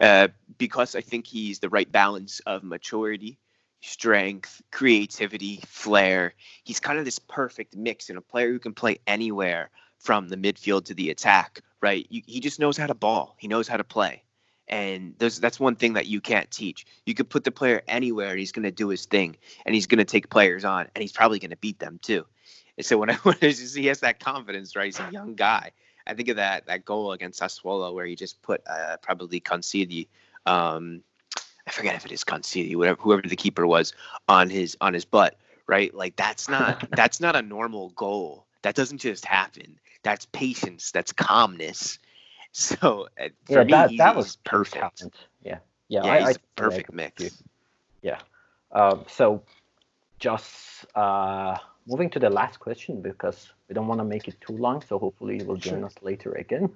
uh, 0.00 0.28
because 0.58 0.94
I 0.94 1.00
think 1.00 1.26
he's 1.26 1.60
the 1.60 1.68
right 1.68 1.90
balance 1.90 2.40
of 2.40 2.62
maturity, 2.62 3.38
strength, 3.80 4.60
creativity, 4.70 5.60
flair. 5.66 6.34
He's 6.64 6.80
kind 6.80 6.98
of 6.98 7.04
this 7.04 7.18
perfect 7.18 7.76
mix 7.76 8.08
and 8.08 8.18
a 8.18 8.20
player 8.20 8.50
who 8.50 8.58
can 8.58 8.74
play 8.74 8.98
anywhere 9.06 9.70
from 9.98 10.28
the 10.28 10.36
midfield 10.36 10.84
to 10.86 10.94
the 10.94 11.10
attack, 11.10 11.60
right? 11.80 12.06
You, 12.10 12.22
he 12.26 12.40
just 12.40 12.60
knows 12.60 12.76
how 12.76 12.86
to 12.86 12.94
ball. 12.94 13.36
He 13.38 13.48
knows 13.48 13.68
how 13.68 13.76
to 13.76 13.84
play. 13.84 14.22
And 14.68 15.14
that's 15.18 15.58
one 15.58 15.76
thing 15.76 15.94
that 15.94 16.06
you 16.06 16.20
can't 16.20 16.50
teach. 16.50 16.86
You 17.06 17.14
could 17.14 17.30
put 17.30 17.44
the 17.44 17.50
player 17.50 17.82
anywhere 17.88 18.30
and 18.30 18.38
he's 18.38 18.52
going 18.52 18.64
to 18.64 18.70
do 18.70 18.88
his 18.88 19.06
thing 19.06 19.36
and 19.64 19.74
he's 19.74 19.86
going 19.86 19.98
to 19.98 20.04
take 20.04 20.28
players 20.28 20.62
on 20.64 20.88
and 20.94 21.00
he's 21.00 21.12
probably 21.12 21.38
going 21.38 21.50
to 21.50 21.56
beat 21.56 21.78
them 21.78 21.98
too. 22.02 22.26
And 22.76 22.84
so 22.84 22.98
when 22.98 23.08
I, 23.08 23.14
when 23.22 23.36
I 23.40 23.50
see 23.50 23.80
he 23.80 23.86
has 23.86 24.00
that 24.00 24.20
confidence, 24.20 24.76
right? 24.76 24.84
He's 24.84 25.00
a 25.00 25.08
young 25.10 25.34
guy 25.34 25.72
I 26.08 26.14
think 26.14 26.28
of 26.28 26.36
that 26.36 26.66
that 26.66 26.84
goal 26.84 27.12
against 27.12 27.40
Sassuolo 27.40 27.94
where 27.94 28.06
he 28.06 28.16
just 28.16 28.40
put 28.42 28.62
uh, 28.66 28.96
probably 29.02 29.40
Consigli, 29.40 30.08
um, 30.46 31.02
I 31.66 31.70
forget 31.70 31.94
if 31.94 32.06
it 32.06 32.12
is 32.12 32.24
Consigli, 32.24 32.74
whatever 32.74 33.00
whoever 33.00 33.22
the 33.22 33.36
keeper 33.36 33.66
was 33.66 33.92
on 34.26 34.48
his 34.48 34.76
on 34.80 34.94
his 34.94 35.04
butt, 35.04 35.36
right? 35.66 35.94
Like 35.94 36.16
that's 36.16 36.48
not 36.48 36.88
that's 36.96 37.20
not 37.20 37.36
a 37.36 37.42
normal 37.42 37.90
goal. 37.90 38.46
That 38.62 38.74
doesn't 38.74 38.98
just 38.98 39.24
happen. 39.24 39.78
That's 40.08 40.24
patience. 40.24 40.90
That's 40.90 41.12
calmness. 41.12 41.98
So 42.50 43.08
uh, 43.20 43.28
for 43.44 43.52
yeah, 43.52 43.64
me, 43.64 43.70
that, 43.72 43.90
that 43.98 44.16
was 44.16 44.36
perfect. 44.36 45.04
Yeah, 45.44 45.58
yeah, 45.88 46.04
yeah 46.06 46.12
I, 46.12 46.18
he's 46.18 46.28
I, 46.28 46.30
a 46.30 46.34
perfect 46.56 46.92
mix. 46.94 47.42
Yeah. 48.00 48.18
Um, 48.72 49.04
so 49.06 49.42
just 50.18 50.86
uh, 50.94 51.58
moving 51.86 52.08
to 52.10 52.18
the 52.18 52.30
last 52.30 52.58
question 52.58 53.02
because 53.02 53.52
we 53.68 53.74
don't 53.74 53.86
want 53.86 54.00
to 54.00 54.04
make 54.04 54.28
it 54.28 54.40
too 54.40 54.56
long. 54.56 54.80
So 54.80 54.98
hopefully 54.98 55.36
you 55.38 55.44
will 55.44 55.56
join 55.56 55.80
sure. 55.80 55.86
us 55.86 55.94
later 56.00 56.32
again. 56.32 56.70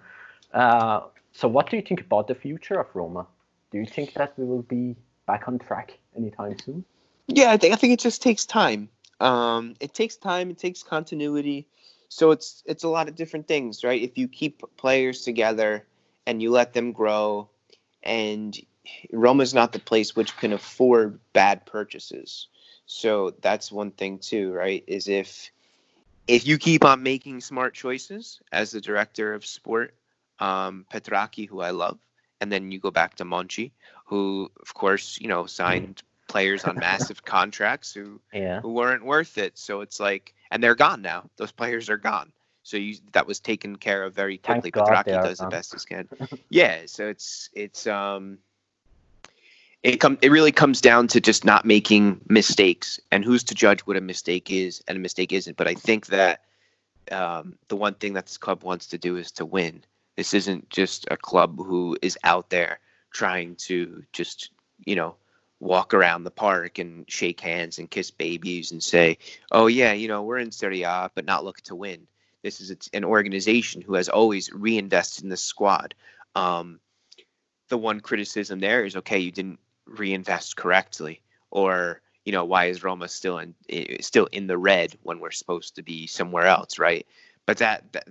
Uh, 0.53 1.01
so 1.33 1.49
what 1.49 1.71
do 1.71 1.77
you 1.77 1.83
think 1.83 2.03
about 2.03 2.29
the 2.29 2.35
future 2.35 2.79
of 2.79 2.87
Roma? 2.95 3.27
Do 3.71 3.79
you 3.79 3.87
think 3.87 4.12
that 4.12 4.38
we 4.38 4.45
will 4.45 4.62
be 4.62 4.95
back 5.27 5.49
on 5.49 5.59
track 5.59 5.99
anytime 6.14 6.59
soon? 6.59 6.85
Yeah, 7.29 7.51
I 7.51 7.57
think 7.57 7.73
I 7.73 7.77
think 7.77 7.95
it 7.95 8.01
just 8.01 8.21
takes 8.21 8.45
time. 8.45 8.90
Um, 9.21 9.75
it 9.81 9.95
takes 9.95 10.16
time. 10.16 10.51
It 10.51 10.59
takes 10.59 10.83
continuity. 10.83 11.66
So 12.12 12.31
it's 12.31 12.62
it's 12.66 12.85
a 12.85 12.88
lot 12.88 13.09
of 13.09 13.14
different 13.14 13.48
things, 13.48 13.85
right? 13.85 14.03
If 14.03 14.18
you 14.18 14.29
keep 14.29 14.62
players 14.77 15.22
together 15.22 15.87
and 16.27 16.42
you 16.42 16.51
let 16.51 16.75
them 16.75 16.92
grow, 16.92 17.48
and 18.03 18.55
Roma's 19.11 19.55
not 19.55 19.72
the 19.72 19.79
place 19.79 20.14
which 20.14 20.37
can 20.37 20.53
afford 20.53 21.20
bad 21.33 21.64
purchases. 21.64 22.48
So 22.85 23.35
that's 23.40 23.72
one 23.72 23.92
thing 23.92 24.18
too, 24.18 24.53
right? 24.53 24.85
Is 24.87 25.09
if 25.09 25.51
if 26.27 26.46
you 26.46 26.59
keep 26.59 26.85
on 26.85 27.03
making 27.03 27.40
smart 27.40 27.72
choices 27.72 28.42
as 28.53 28.72
the 28.72 28.83
director 28.83 29.33
of 29.33 29.46
sport, 29.46 29.94
um, 30.38 30.85
Petrachi, 30.92 31.48
who 31.48 31.62
I 31.62 31.70
love, 31.70 31.98
and 32.42 32.53
then 32.53 32.70
you 32.70 32.79
go 32.79 32.90
back 32.90 33.14
to 33.16 33.25
Monchi, 33.25 33.72
who 34.05 34.51
of 34.61 34.75
course 34.75 35.18
you 35.18 35.29
know 35.29 35.46
signed 35.46 36.03
players 36.29 36.64
on 36.64 36.77
massive 36.90 37.25
contracts 37.25 37.94
who 37.94 38.20
yeah. 38.35 38.61
who 38.61 38.75
weren't 38.75 39.07
worth 39.07 39.38
it. 39.38 39.57
So 39.57 39.81
it's 39.81 39.98
like, 39.98 40.35
and 40.52 40.62
they're 40.62 40.76
gone 40.76 41.02
now. 41.02 41.28
Those 41.36 41.50
players 41.50 41.90
are 41.90 41.96
gone. 41.96 42.32
So 42.62 42.76
you 42.76 42.96
that 43.12 43.26
was 43.26 43.40
taken 43.40 43.74
care 43.74 44.04
of 44.04 44.14
very 44.14 44.38
quickly. 44.38 44.70
Thank 44.70 44.86
Petrachi 44.86 45.22
does 45.22 45.40
gone. 45.40 45.50
the 45.50 45.56
best 45.56 45.74
he 45.74 45.94
can. 45.94 46.08
yeah. 46.48 46.82
So 46.86 47.08
it's 47.08 47.50
it's 47.54 47.88
um 47.88 48.38
it 49.82 49.96
come 49.96 50.18
it 50.22 50.30
really 50.30 50.52
comes 50.52 50.80
down 50.80 51.08
to 51.08 51.20
just 51.20 51.44
not 51.44 51.64
making 51.64 52.20
mistakes 52.28 53.00
and 53.10 53.24
who's 53.24 53.42
to 53.44 53.54
judge 53.54 53.80
what 53.80 53.96
a 53.96 54.00
mistake 54.00 54.50
is 54.50 54.82
and 54.86 54.96
a 54.96 55.00
mistake 55.00 55.32
isn't 55.32 55.56
but 55.56 55.66
i 55.66 55.74
think 55.74 56.06
that 56.06 56.42
um, 57.10 57.58
the 57.66 57.74
one 57.74 57.94
thing 57.94 58.12
that 58.12 58.26
this 58.26 58.38
club 58.38 58.62
wants 58.62 58.86
to 58.86 58.96
do 58.96 59.16
is 59.16 59.32
to 59.32 59.44
win 59.44 59.82
this 60.16 60.34
isn't 60.34 60.70
just 60.70 61.06
a 61.10 61.16
club 61.16 61.58
who 61.58 61.98
is 62.00 62.16
out 62.22 62.48
there 62.48 62.78
trying 63.12 63.56
to 63.56 64.04
just 64.12 64.50
you 64.84 64.94
know 64.94 65.16
walk 65.62 65.94
around 65.94 66.25
the 66.25 66.31
park 66.31 66.81
and 66.81 67.09
shake 67.09 67.40
hands 67.40 67.79
and 67.79 67.88
kiss 67.88 68.11
babies 68.11 68.72
and 68.72 68.83
say, 68.83 69.16
"Oh 69.53 69.68
yeah, 69.68 69.92
you 69.92 70.09
know, 70.09 70.22
we're 70.25 70.38
in 70.38 70.51
Serie 70.51 70.83
A, 70.83 71.11
but 71.14 71.25
not 71.25 71.44
looking 71.44 71.64
to 71.66 71.77
win." 71.77 72.09
This 72.42 72.61
is 72.61 72.90
an 72.92 73.05
organization 73.05 73.81
who 73.81 73.94
has 73.94 74.09
always 74.09 74.53
reinvested 74.53 75.22
in 75.22 75.31
the 75.31 75.37
squad. 75.37 75.94
Um, 76.35 76.81
the 77.68 77.79
one 77.79 78.01
criticism 78.01 78.59
there 78.59 78.85
is, 78.85 78.96
okay, 78.96 79.20
you 79.20 79.31
didn't 79.31 79.61
reinvest 79.87 80.57
correctly, 80.57 81.22
or 81.53 82.03
you 82.25 82.33
know, 82.33 82.44
why 82.44 82.66
is 82.66 82.83
Roma 82.83 83.09
still 83.09 83.38
in 83.38 83.55
still 84.01 84.27
in 84.33 84.48
the 84.48 84.59
red 84.59 84.98
when 85.05 85.20
we're 85.20 85.31
supposed 85.31 85.77
to 85.77 85.83
be 85.83 86.09
somewhere 86.09 86.46
else, 86.46 86.81
right? 86.81 87.07
But 87.46 87.59
that, 87.59 87.92
that 87.92 88.09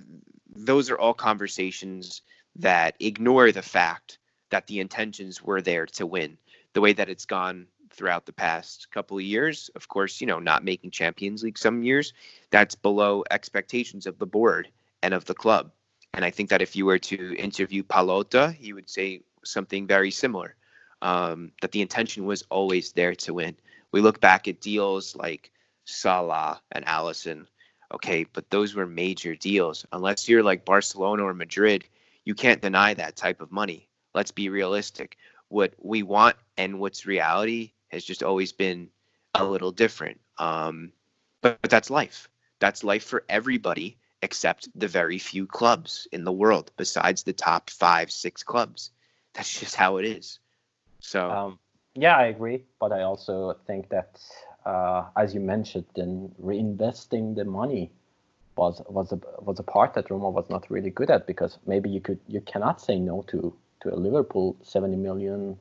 those 0.56 0.90
are 0.90 0.98
all 0.98 1.14
conversations 1.14 2.22
that 2.56 2.96
ignore 3.02 3.52
the 3.52 3.62
fact 3.62 4.20
that 4.52 4.68
the 4.68 4.80
intentions 4.80 5.44
were 5.44 5.62
there 5.62 5.86
to 5.86 6.06
win 6.06 6.38
the 6.74 6.82
way 6.82 6.94
that 6.94 7.10
it's 7.10 7.26
gone 7.26 7.68
throughout 7.94 8.26
the 8.26 8.34
past 8.34 8.90
couple 8.92 9.18
of 9.18 9.24
years. 9.24 9.70
Of 9.76 9.88
course, 9.88 10.22
you 10.22 10.28
know, 10.28 10.40
not 10.40 10.64
making 10.64 10.92
Champions 10.92 11.44
League 11.44 11.58
some 11.58 11.84
years, 11.84 12.14
that's 12.50 12.76
below 12.76 13.24
expectations 13.30 14.08
of 14.08 14.18
the 14.18 14.26
board 14.26 14.70
and 15.04 15.14
of 15.14 15.26
the 15.26 15.34
club. 15.34 15.72
And 16.14 16.26
I 16.26 16.32
think 16.32 16.50
that 16.50 16.62
if 16.62 16.76
you 16.76 16.86
were 16.86 17.00
to 17.00 17.36
interview 17.36 17.84
Pallotta, 17.84 18.54
he 18.54 18.74
would 18.74 18.90
say 18.90 19.22
something 19.44 19.88
very 19.88 20.12
similar. 20.12 20.56
Um, 21.02 21.52
that 21.62 21.72
the 21.72 21.82
intention 21.82 22.26
was 22.26 22.44
always 22.52 22.92
there 22.92 23.16
to 23.16 23.34
win. 23.34 23.56
We 23.92 24.02
look 24.02 24.20
back 24.20 24.48
at 24.48 24.62
deals 24.62 25.16
like 25.16 25.52
Salah 25.86 26.62
and 26.72 26.86
Alisson. 26.86 27.48
Okay, 27.92 28.26
but 28.32 28.50
those 28.52 28.76
were 28.76 28.86
major 28.86 29.36
deals. 29.36 29.86
Unless 29.92 30.30
you're 30.30 30.44
like 30.44 30.64
Barcelona 30.64 31.24
or 31.24 31.34
Madrid, 31.34 31.86
you 32.24 32.36
can't 32.36 32.62
deny 32.62 32.94
that 32.94 33.16
type 33.16 33.42
of 33.42 33.52
money. 33.52 33.90
Let's 34.14 34.32
be 34.32 34.50
realistic 34.50 35.18
what 35.52 35.74
we 35.78 36.02
want 36.02 36.38
and 36.58 36.80
what's 36.80 37.06
reality 37.06 37.74
has 37.90 38.04
just 38.04 38.24
always 38.24 38.54
been 38.54 38.90
a 39.36 39.44
little 39.44 39.72
different. 39.72 40.20
Um, 40.38 40.94
but, 41.42 41.62
but 41.62 41.70
that's 41.70 41.90
life. 41.90 42.30
That's 42.60 42.84
life 42.84 43.04
for 43.04 43.24
everybody 43.28 43.98
except 44.22 44.70
the 44.76 44.88
very 44.88 45.18
few 45.18 45.46
clubs 45.46 46.08
in 46.12 46.24
the 46.24 46.32
world 46.32 46.72
besides 46.78 47.24
the 47.24 47.34
top 47.34 47.70
five, 47.70 48.12
six 48.12 48.44
clubs. 48.44 48.92
That's 49.34 49.60
just 49.60 49.76
how 49.76 49.98
it 49.98 50.06
is. 50.06 50.40
So, 51.00 51.30
um, 51.30 51.60
yeah, 51.96 52.16
I 52.16 52.28
agree. 52.28 52.64
But 52.80 52.92
I 52.92 53.02
also 53.02 53.58
think 53.68 53.90
that, 53.90 54.22
uh, 54.66 55.06
as 55.18 55.34
you 55.34 55.40
mentioned, 55.40 55.86
then 55.96 56.32
reinvesting 56.42 57.36
the 57.36 57.46
money 57.46 57.92
was 58.56 58.82
was 58.88 59.12
a 59.12 59.20
was 59.42 59.60
a 59.60 59.64
part 59.64 59.94
that 59.96 60.12
Roma 60.12 60.30
was 60.30 60.50
not 60.50 60.70
really 60.70 60.92
good 60.92 61.10
at 61.10 61.26
because 61.26 61.58
maybe 61.66 61.90
you 61.90 62.02
could 62.02 62.20
you 62.28 62.42
cannot 62.42 62.82
say 62.82 63.00
no 63.00 63.24
to 63.30 63.56
to 63.82 63.94
a 63.94 63.98
Liverpool 63.98 64.56
70 64.64 64.96
million 64.98 65.58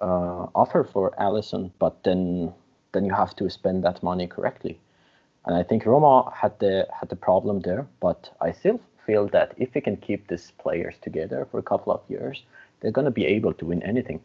uh, 0.00 0.46
offer 0.54 0.84
for 0.84 1.12
Alisson, 1.18 1.70
but 1.78 2.02
then 2.04 2.52
then 2.92 3.04
you 3.04 3.14
have 3.14 3.36
to 3.36 3.50
spend 3.50 3.84
that 3.84 4.02
money 4.02 4.26
correctly. 4.26 4.78
And 5.44 5.56
I 5.56 5.62
think 5.62 5.84
Roma 5.86 6.30
had 6.34 6.58
the 6.58 6.86
had 6.92 7.08
the 7.08 7.16
problem 7.16 7.60
there, 7.60 7.86
but 8.00 8.30
I 8.40 8.52
still 8.52 8.80
feel 9.06 9.26
that 9.28 9.54
if 9.56 9.74
we 9.74 9.80
can 9.80 9.96
keep 9.96 10.28
these 10.28 10.52
players 10.58 10.94
together 11.00 11.46
for 11.50 11.58
a 11.58 11.62
couple 11.62 11.92
of 11.92 12.00
years, 12.08 12.42
they're 12.80 12.92
going 12.92 13.06
to 13.06 13.10
be 13.10 13.26
able 13.26 13.54
to 13.54 13.66
win 13.66 13.82
anything. 13.82 14.20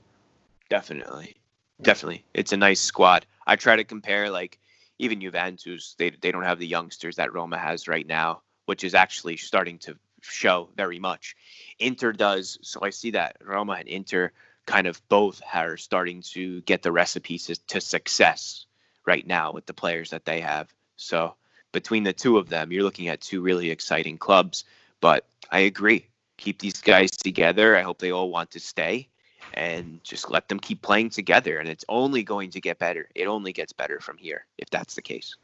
Definitely, 0.70 1.36
definitely, 1.82 2.24
it's 2.34 2.54
a 2.54 2.58
nice 2.58 2.82
squad. 2.82 3.26
I 3.48 3.56
try 3.56 3.76
to 3.76 3.84
compare 3.84 4.30
like 4.30 4.60
even 5.00 5.22
Juventus, 5.22 5.96
they 5.98 6.10
they 6.10 6.32
don't 6.32 6.44
have 6.44 6.60
the 6.60 6.68
youngsters 6.68 7.16
that 7.16 7.34
Roma 7.34 7.58
has 7.58 7.88
right 7.88 8.08
now, 8.08 8.42
which 8.66 8.84
is 8.84 8.94
actually 8.94 9.38
starting 9.38 9.78
to 9.80 9.98
show 10.24 10.70
very 10.76 11.00
much. 11.00 11.36
Inter 11.80 12.12
does. 12.12 12.58
So 12.62 12.80
I 12.82 12.90
see 12.90 13.12
that 13.12 13.38
Roma 13.44 13.74
and 13.74 13.88
Inter 13.88 14.32
kind 14.66 14.88
of 14.88 15.02
both 15.10 15.42
are 15.54 15.78
starting 15.78 16.22
to 16.22 16.62
get 16.62 16.82
the 16.82 16.92
recipes 16.92 17.48
to, 17.48 17.56
to 17.68 17.82
success 17.82 18.66
right 19.06 19.26
now 19.28 19.52
with 19.52 19.66
the 19.66 19.74
players 19.74 20.12
that 20.12 20.26
they 20.26 20.40
have. 20.40 20.74
So 20.96 21.36
between 21.72 22.04
the 22.04 22.14
two 22.14 22.38
of 22.38 22.50
them, 22.50 22.72
you're 22.72 22.84
looking 22.84 23.10
at 23.10 23.22
two 23.22 23.42
really 23.42 23.70
exciting 23.70 24.18
clubs. 24.18 24.64
But 25.02 25.26
I 25.52 25.60
agree. 25.60 26.08
Keep 26.38 26.60
these 26.60 26.82
guys 26.82 27.12
together. 27.12 27.76
I 27.76 27.82
hope 27.82 28.00
they 28.00 28.12
all 28.12 28.30
want 28.30 28.52
to 28.52 28.60
stay 28.60 29.10
and 29.54 30.04
just 30.04 30.32
let 30.32 30.48
them 30.48 30.60
keep 30.60 30.82
playing 30.82 31.10
together. 31.10 31.58
And 31.60 31.68
it's 31.68 31.86
only 31.90 32.24
going 32.24 32.52
to 32.52 32.62
get 32.62 32.80
better. 32.80 33.10
It 33.14 33.28
only 33.28 33.54
gets 33.54 33.74
better 33.74 34.00
from 34.00 34.18
here 34.18 34.46
if 34.58 34.70
that's 34.70 34.96
the 34.96 35.02
case. 35.02 35.36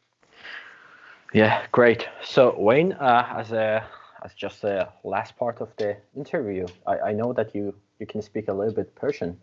Yeah, 1.34 1.66
great. 1.72 2.08
So 2.24 2.56
Wayne, 2.58 2.94
uh, 2.94 3.36
as 3.38 3.52
a 3.52 3.86
as 4.24 4.34
just 4.34 4.62
the 4.62 4.88
last 5.04 5.38
part 5.38 5.62
of 5.62 5.70
the 5.78 5.98
interview, 6.16 6.66
I, 6.86 7.00
I 7.00 7.12
know 7.14 7.34
that 7.34 7.56
you, 7.56 7.74
you 8.00 8.06
can 8.06 8.22
speak 8.22 8.48
a 8.48 8.54
little 8.54 8.74
bit 8.74 8.96
Persian 8.96 9.38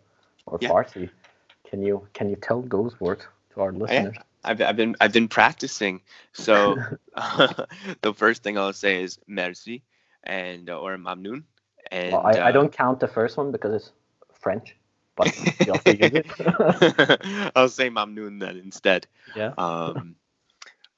or 0.45 0.57
yeah. 0.61 0.69
Farsi. 0.69 1.09
Can 1.69 1.81
you 1.81 2.07
can 2.13 2.29
you 2.29 2.37
tell 2.37 2.61
those 2.61 2.99
words 2.99 3.25
to 3.53 3.61
our 3.61 3.73
listeners? 3.73 4.15
I've, 4.43 4.61
I've 4.61 4.75
been 4.77 4.95
I've 5.01 5.11
been 5.11 5.27
practicing. 5.27 6.01
So 6.31 6.77
uh, 7.13 7.65
the 8.01 8.13
first 8.13 8.43
thing 8.43 8.57
I'll 8.57 8.73
say 8.73 9.03
is 9.03 9.19
merci 9.27 9.83
and 10.23 10.69
uh, 10.69 10.79
or 10.79 10.97
mamnoon. 10.97 11.43
And 11.91 12.13
well, 12.13 12.25
I, 12.25 12.31
uh, 12.31 12.47
I 12.47 12.51
don't 12.51 12.71
count 12.71 12.99
the 12.99 13.07
first 13.07 13.37
one 13.37 13.51
because 13.51 13.73
it's 13.73 13.91
French. 14.39 14.75
But 15.15 15.27
I'll 15.67 15.79
say 15.79 16.23
I'll 17.55 17.69
say 17.69 17.89
mamnoon 17.89 18.39
then 18.39 18.57
instead. 18.57 19.07
Yeah. 19.35 19.53
Um, 19.57 20.15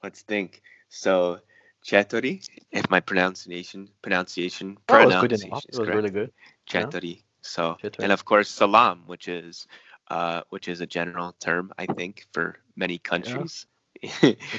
let's 0.03 0.21
think. 0.21 0.61
So 0.89 1.39
Chetori, 1.85 2.47
if 2.71 2.89
my 2.89 2.99
pronunciation 2.99 3.89
pronunciation 4.01 4.77
oh, 4.77 4.93
pronunciation 4.93 5.49
was, 5.49 5.65
was 5.71 5.87
really 5.87 6.09
good. 6.09 6.31
Chetori. 6.69 7.15
Yeah. 7.15 7.21
So 7.41 7.77
and 7.99 8.11
of 8.11 8.25
course 8.25 8.49
salam, 8.49 9.03
which 9.07 9.27
is 9.27 9.67
uh, 10.09 10.41
which 10.49 10.67
is 10.67 10.81
a 10.81 10.87
general 10.87 11.35
term 11.39 11.71
I 11.77 11.85
think 11.85 12.27
for 12.33 12.59
many 12.75 12.97
countries. 12.97 13.65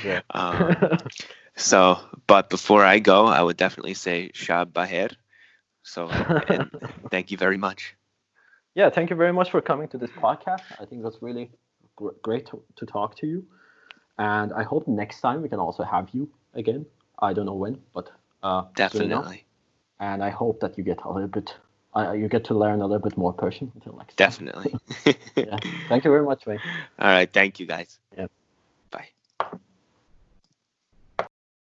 Yeah. 0.05 0.21
um, 0.31 0.99
so, 1.57 1.99
but 2.27 2.51
before 2.51 2.85
I 2.85 2.99
go, 2.99 3.27
I 3.27 3.43
would 3.43 3.57
definitely 3.57 3.95
say 3.95 4.31
Shab 4.35 4.73
Baher. 4.73 5.15
So, 5.83 6.09
thank 7.11 7.31
you 7.31 7.37
very 7.37 7.57
much. 7.57 7.97
Yeah, 8.75 8.91
thank 8.91 9.11
you 9.11 9.17
very 9.17 9.33
much 9.33 9.51
for 9.51 9.61
coming 9.61 9.89
to 9.89 9.99
this 9.99 10.11
podcast. 10.11 10.63
I 10.79 10.85
think 10.85 11.03
that's 11.03 11.21
really 11.21 11.51
gr- 11.97 12.11
great 12.23 12.47
to, 12.47 12.63
to 12.77 12.87
talk 12.87 13.17
to 13.17 13.27
you. 13.27 13.47
And 14.19 14.53
I 14.53 14.63
hope 14.63 14.87
next 14.87 15.21
time 15.21 15.43
we 15.43 15.49
can 15.49 15.59
also 15.59 15.83
have 15.83 16.11
you 16.13 16.31
again 16.55 16.87
I 17.21 17.33
don't 17.33 17.47
know 17.47 17.55
when, 17.55 17.81
but 17.95 18.11
uh, 18.43 18.65
definitely. 18.75 19.45
And 19.99 20.25
I 20.25 20.31
hope 20.31 20.61
that 20.61 20.79
you 20.79 20.85
get 20.85 21.01
a 21.05 21.11
little 21.11 21.29
bit, 21.29 21.55
uh, 21.95 22.13
you 22.13 22.29
get 22.29 22.45
to 22.45 22.55
learn 22.55 22.81
a 22.81 22.87
little 22.87 23.07
bit 23.07 23.17
more 23.19 23.33
Persian 23.33 23.71
until 23.75 23.97
next. 23.97 24.17
Definitely. 24.17 24.75
yeah. 25.37 25.59
Thank 25.89 26.05
you 26.05 26.11
very 26.11 26.25
much, 26.25 26.47
Wayne. 26.47 26.61
All 26.99 27.09
right. 27.09 27.31
Thank 27.31 27.61
you, 27.61 27.67
guys. 27.67 27.99
Yeah. 28.17 28.27
Bye. 28.91 29.09